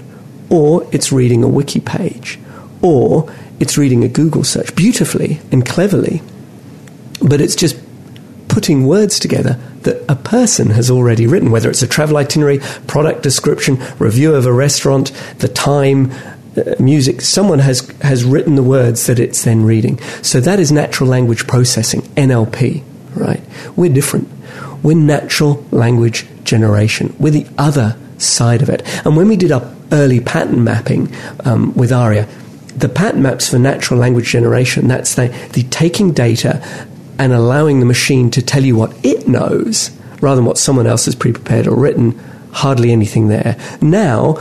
[0.48, 2.38] or it's reading a wiki page,
[2.80, 3.30] or
[3.60, 6.22] it's reading a Google search beautifully and cleverly,
[7.20, 7.76] but it's just
[8.48, 13.22] putting words together that a person has already written, whether it's a travel itinerary, product
[13.22, 16.10] description, review of a restaurant, the time,
[16.56, 20.00] uh, music, someone has, has written the words that it's then reading.
[20.22, 22.82] So that is natural language processing, NLP,
[23.14, 23.42] right?
[23.76, 24.28] We're different.
[24.82, 27.14] We're natural language generation.
[27.18, 28.82] We're the other side of it.
[29.06, 32.28] And when we did our early pattern mapping um, with Arria,
[32.78, 36.62] the pattern maps for natural language generation, that's the, the taking data
[37.18, 41.06] and allowing the machine to tell you what it knows rather than what someone else
[41.06, 42.18] has pre prepared or written,
[42.52, 43.56] hardly anything there.
[43.80, 44.34] Now,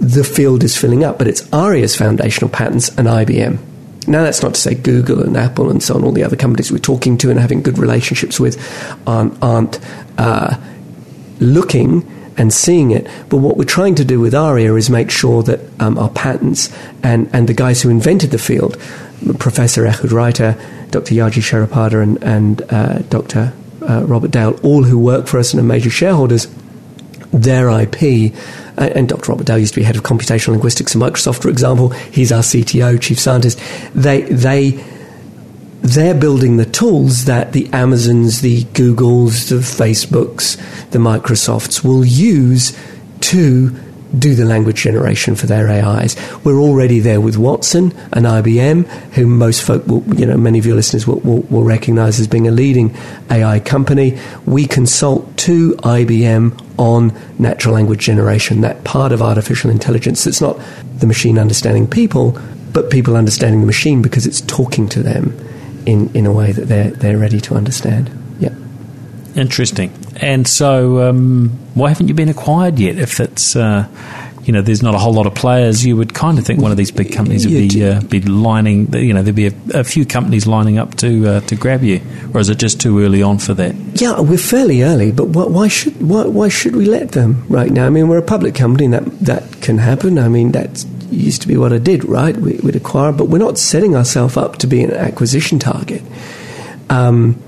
[0.00, 3.58] the field is filling up, but it's Arria's foundational patents and IBM.
[4.08, 6.72] Now, that's not to say Google and Apple and so on, all the other companies
[6.72, 8.58] we're talking to and having good relationships with
[9.06, 9.78] aren't, aren't
[10.18, 10.56] uh,
[11.38, 13.06] looking and seeing it.
[13.28, 16.74] But what we're trying to do with Arria is make sure that um, our patents
[17.02, 18.78] and, and the guys who invented the field,
[19.38, 20.56] Professor Ehud Reiter,
[20.90, 21.14] Dr.
[21.14, 23.52] Yaji Sripada, and, and uh, Dr.
[23.82, 26.46] Uh, Robert Dale, all who work for us and are major shareholders,
[27.32, 28.34] their IP,
[28.78, 29.32] uh, and Dr.
[29.32, 31.90] Robert Dale used to be head of computational linguistics at Microsoft, for example.
[31.90, 33.60] He's our CTO, chief scientist.
[33.94, 34.84] They, they,
[35.82, 40.56] they're building the tools that the Amazons, the Googles, the Facebooks,
[40.90, 42.76] the Microsofts will use
[43.20, 43.76] to
[44.16, 46.16] do the language generation for their AIs.
[46.44, 50.66] We're already there with Watson and IBM, who most folk, will, you know, many of
[50.66, 52.94] your listeners will, will, will recognize as being a leading
[53.30, 54.18] AI company.
[54.46, 60.60] We consult to IBM on natural language generation, that part of artificial intelligence that's not
[60.98, 62.38] the machine understanding people,
[62.72, 65.36] but people understanding the machine because it's talking to them
[65.86, 68.10] in, in a way that they're, they're ready to understand.
[68.38, 68.54] Yeah.
[69.34, 69.92] Interesting.
[70.16, 72.98] And so, um, why haven't you been acquired yet?
[72.98, 73.88] If it's uh,
[74.44, 76.70] you know, there's not a whole lot of players, you would kind of think one
[76.70, 78.92] of these big companies would be uh, be lining.
[78.92, 82.00] You know, there'd be a, a few companies lining up to uh, to grab you,
[82.34, 83.74] or is it just too early on for that?
[83.94, 87.86] Yeah, we're fairly early, but why should why, why should we let them right now?
[87.86, 90.18] I mean, we're a public company, and that that can happen.
[90.18, 92.36] I mean, that used to be what I did, right?
[92.36, 96.02] We, would acquire, but we're not setting ourselves up to be an acquisition target.
[96.90, 97.40] Um,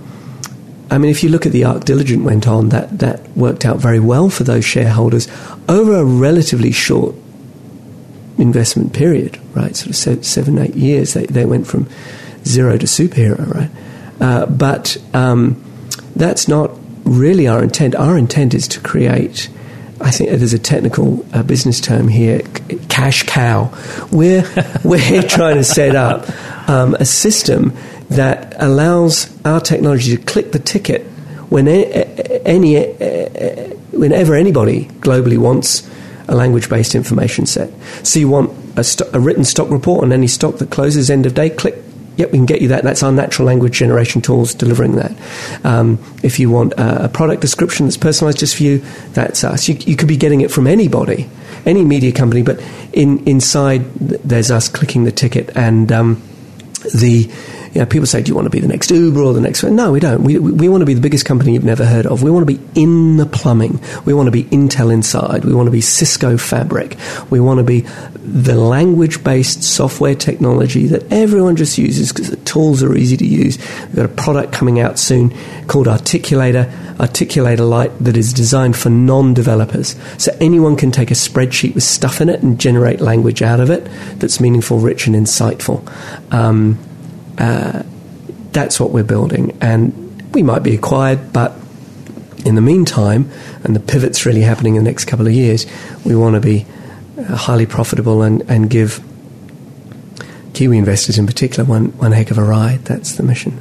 [0.90, 3.78] I mean, if you look at the Arc Diligent went on, that, that worked out
[3.78, 5.28] very well for those shareholders
[5.68, 7.14] over a relatively short
[8.38, 9.74] investment period, right?
[9.74, 11.14] Sort of seven, eight years.
[11.14, 11.88] They, they went from
[12.44, 13.70] zero to superhero, right?
[14.20, 15.62] Uh, but um,
[16.14, 16.70] that's not
[17.04, 17.94] really our intent.
[17.94, 19.48] Our intent is to create.
[20.04, 22.42] I think there's a technical uh, business term here,
[22.88, 23.72] cash cow.
[24.12, 24.44] We're
[24.84, 26.28] we're trying to set up
[26.68, 27.72] um, a system
[28.10, 31.02] that allows our technology to click the ticket
[31.48, 32.84] when any,
[33.92, 35.88] whenever anybody globally wants
[36.28, 37.70] a language based information set.
[38.02, 41.26] So you want a, st- a, written stock report on any stock that closes end
[41.26, 41.76] of day, click.
[42.16, 42.84] Yep, we can get you that.
[42.84, 45.12] That's our natural language generation tools delivering that.
[45.64, 48.78] Um, if you want a, a, product description that's personalized just for you,
[49.12, 49.68] that's us.
[49.68, 51.28] You, you could be getting it from anybody,
[51.66, 52.62] any media company, but
[52.92, 56.22] in, inside there's us clicking the ticket and um,
[56.94, 57.30] the
[57.86, 60.00] people say, "Do you want to be the next Uber or the next?" No, we
[60.00, 60.22] don't.
[60.22, 62.22] We we want to be the biggest company you've never heard of.
[62.22, 63.80] We want to be in the plumbing.
[64.04, 65.44] We want to be Intel Inside.
[65.44, 66.96] We want to be Cisco Fabric.
[67.30, 67.84] We want to be
[68.26, 73.58] the language-based software technology that everyone just uses because the tools are easy to use.
[73.86, 75.30] We've got a product coming out soon
[75.66, 79.94] called Articulator, Articulator Lite, that is designed for non-developers.
[80.16, 83.68] So anyone can take a spreadsheet with stuff in it and generate language out of
[83.68, 83.84] it
[84.20, 85.86] that's meaningful, rich, and insightful.
[86.32, 86.78] Um,
[87.36, 87.82] uh,
[88.52, 89.92] that's what we're building, and
[90.32, 91.52] we might be acquired, but
[92.46, 93.30] in the meantime,
[93.64, 95.66] and the pivot's really happening in the next couple of years,
[96.04, 96.64] we want to be
[97.22, 99.02] highly profitable and, and give
[100.54, 102.84] Kiwi investors in particular one, one heck of a ride.
[102.84, 103.60] That's the mission.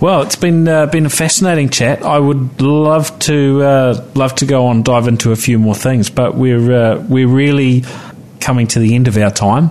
[0.00, 2.02] Well, it's been uh, been a fascinating chat.
[2.02, 6.08] I would love to uh, love to go on dive into a few more things,
[6.08, 7.82] but we're uh, we're really
[8.38, 9.70] coming to the end of our time.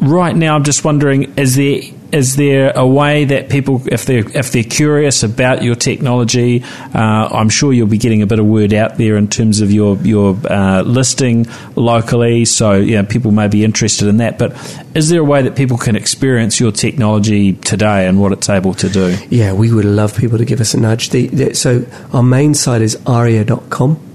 [0.00, 1.82] Right now, I'm just wondering: is there
[2.12, 6.62] is there a way that people, if they're if they're curious about your technology,
[6.94, 9.70] uh, I'm sure you'll be getting a bit of word out there in terms of
[9.70, 11.46] your your uh, listing
[11.76, 12.44] locally.
[12.44, 14.38] So yeah, people may be interested in that.
[14.38, 14.52] But
[14.94, 18.74] is there a way that people can experience your technology today and what it's able
[18.74, 19.16] to do?
[19.28, 21.10] Yeah, we would love people to give us a nudge.
[21.10, 24.06] The, the, so our main site is arria.com.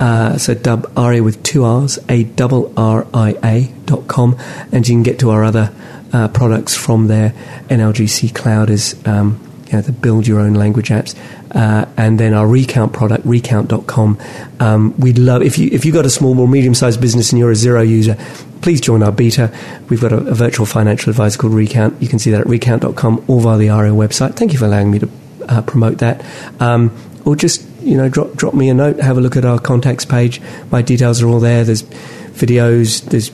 [0.00, 4.36] Uh, so dub arria with two R's, a double R I A dot com,
[4.72, 5.72] and you can get to our other
[6.12, 7.30] uh, products from their
[7.68, 9.40] NLGC Cloud is um,
[9.72, 11.16] you know, the build your own language apps.
[11.50, 14.18] Uh, and then our recount product, recount.com.
[14.60, 17.38] Um, we'd love, if, you, if you've got a small or medium sized business and
[17.38, 18.16] you're a Xero user,
[18.60, 19.52] please join our beta.
[19.88, 22.00] We've got a, a, virtual financial advisor called Recount.
[22.00, 24.34] You can see that at recount.com or via the Arria website.
[24.34, 25.10] Thank you for allowing me to
[25.48, 26.24] uh, promote that.
[26.60, 29.58] Um, or just, you know, drop, drop me a note, have a look at our
[29.58, 30.40] contacts page.
[30.70, 31.64] My details are all there.
[31.64, 33.30] There's videos, there's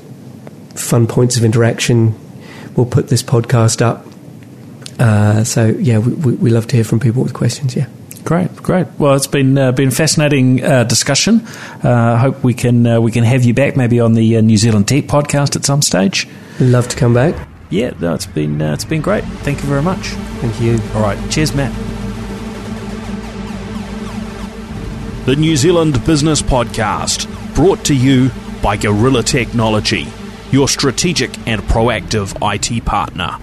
[0.75, 2.15] fun points of interaction,
[2.79, 4.07] we'll put this podcast up.
[5.01, 7.77] Uh, so yeah, we, we, we, love to hear from people with questions.
[7.77, 7.89] Yeah.
[8.25, 8.87] Great, great.
[8.99, 11.41] Well, it's been uh, been fascinating uh, discussion.
[11.85, 14.41] Uh, I hope we can uh, we can have you back maybe on the uh,
[14.41, 16.29] New Zealand Tech podcast at some stage.
[16.61, 17.49] Love to come back.
[17.71, 19.25] Yeah, no, it's been it's been great.
[19.45, 20.09] Thank you very much.
[20.41, 20.79] Thank you.
[20.95, 21.73] All right, cheers, Matt.
[25.27, 28.31] The New Zealand Business Podcast, brought to you
[28.63, 30.07] by Gorilla Technology
[30.51, 33.39] your strategic and proactive IT partner.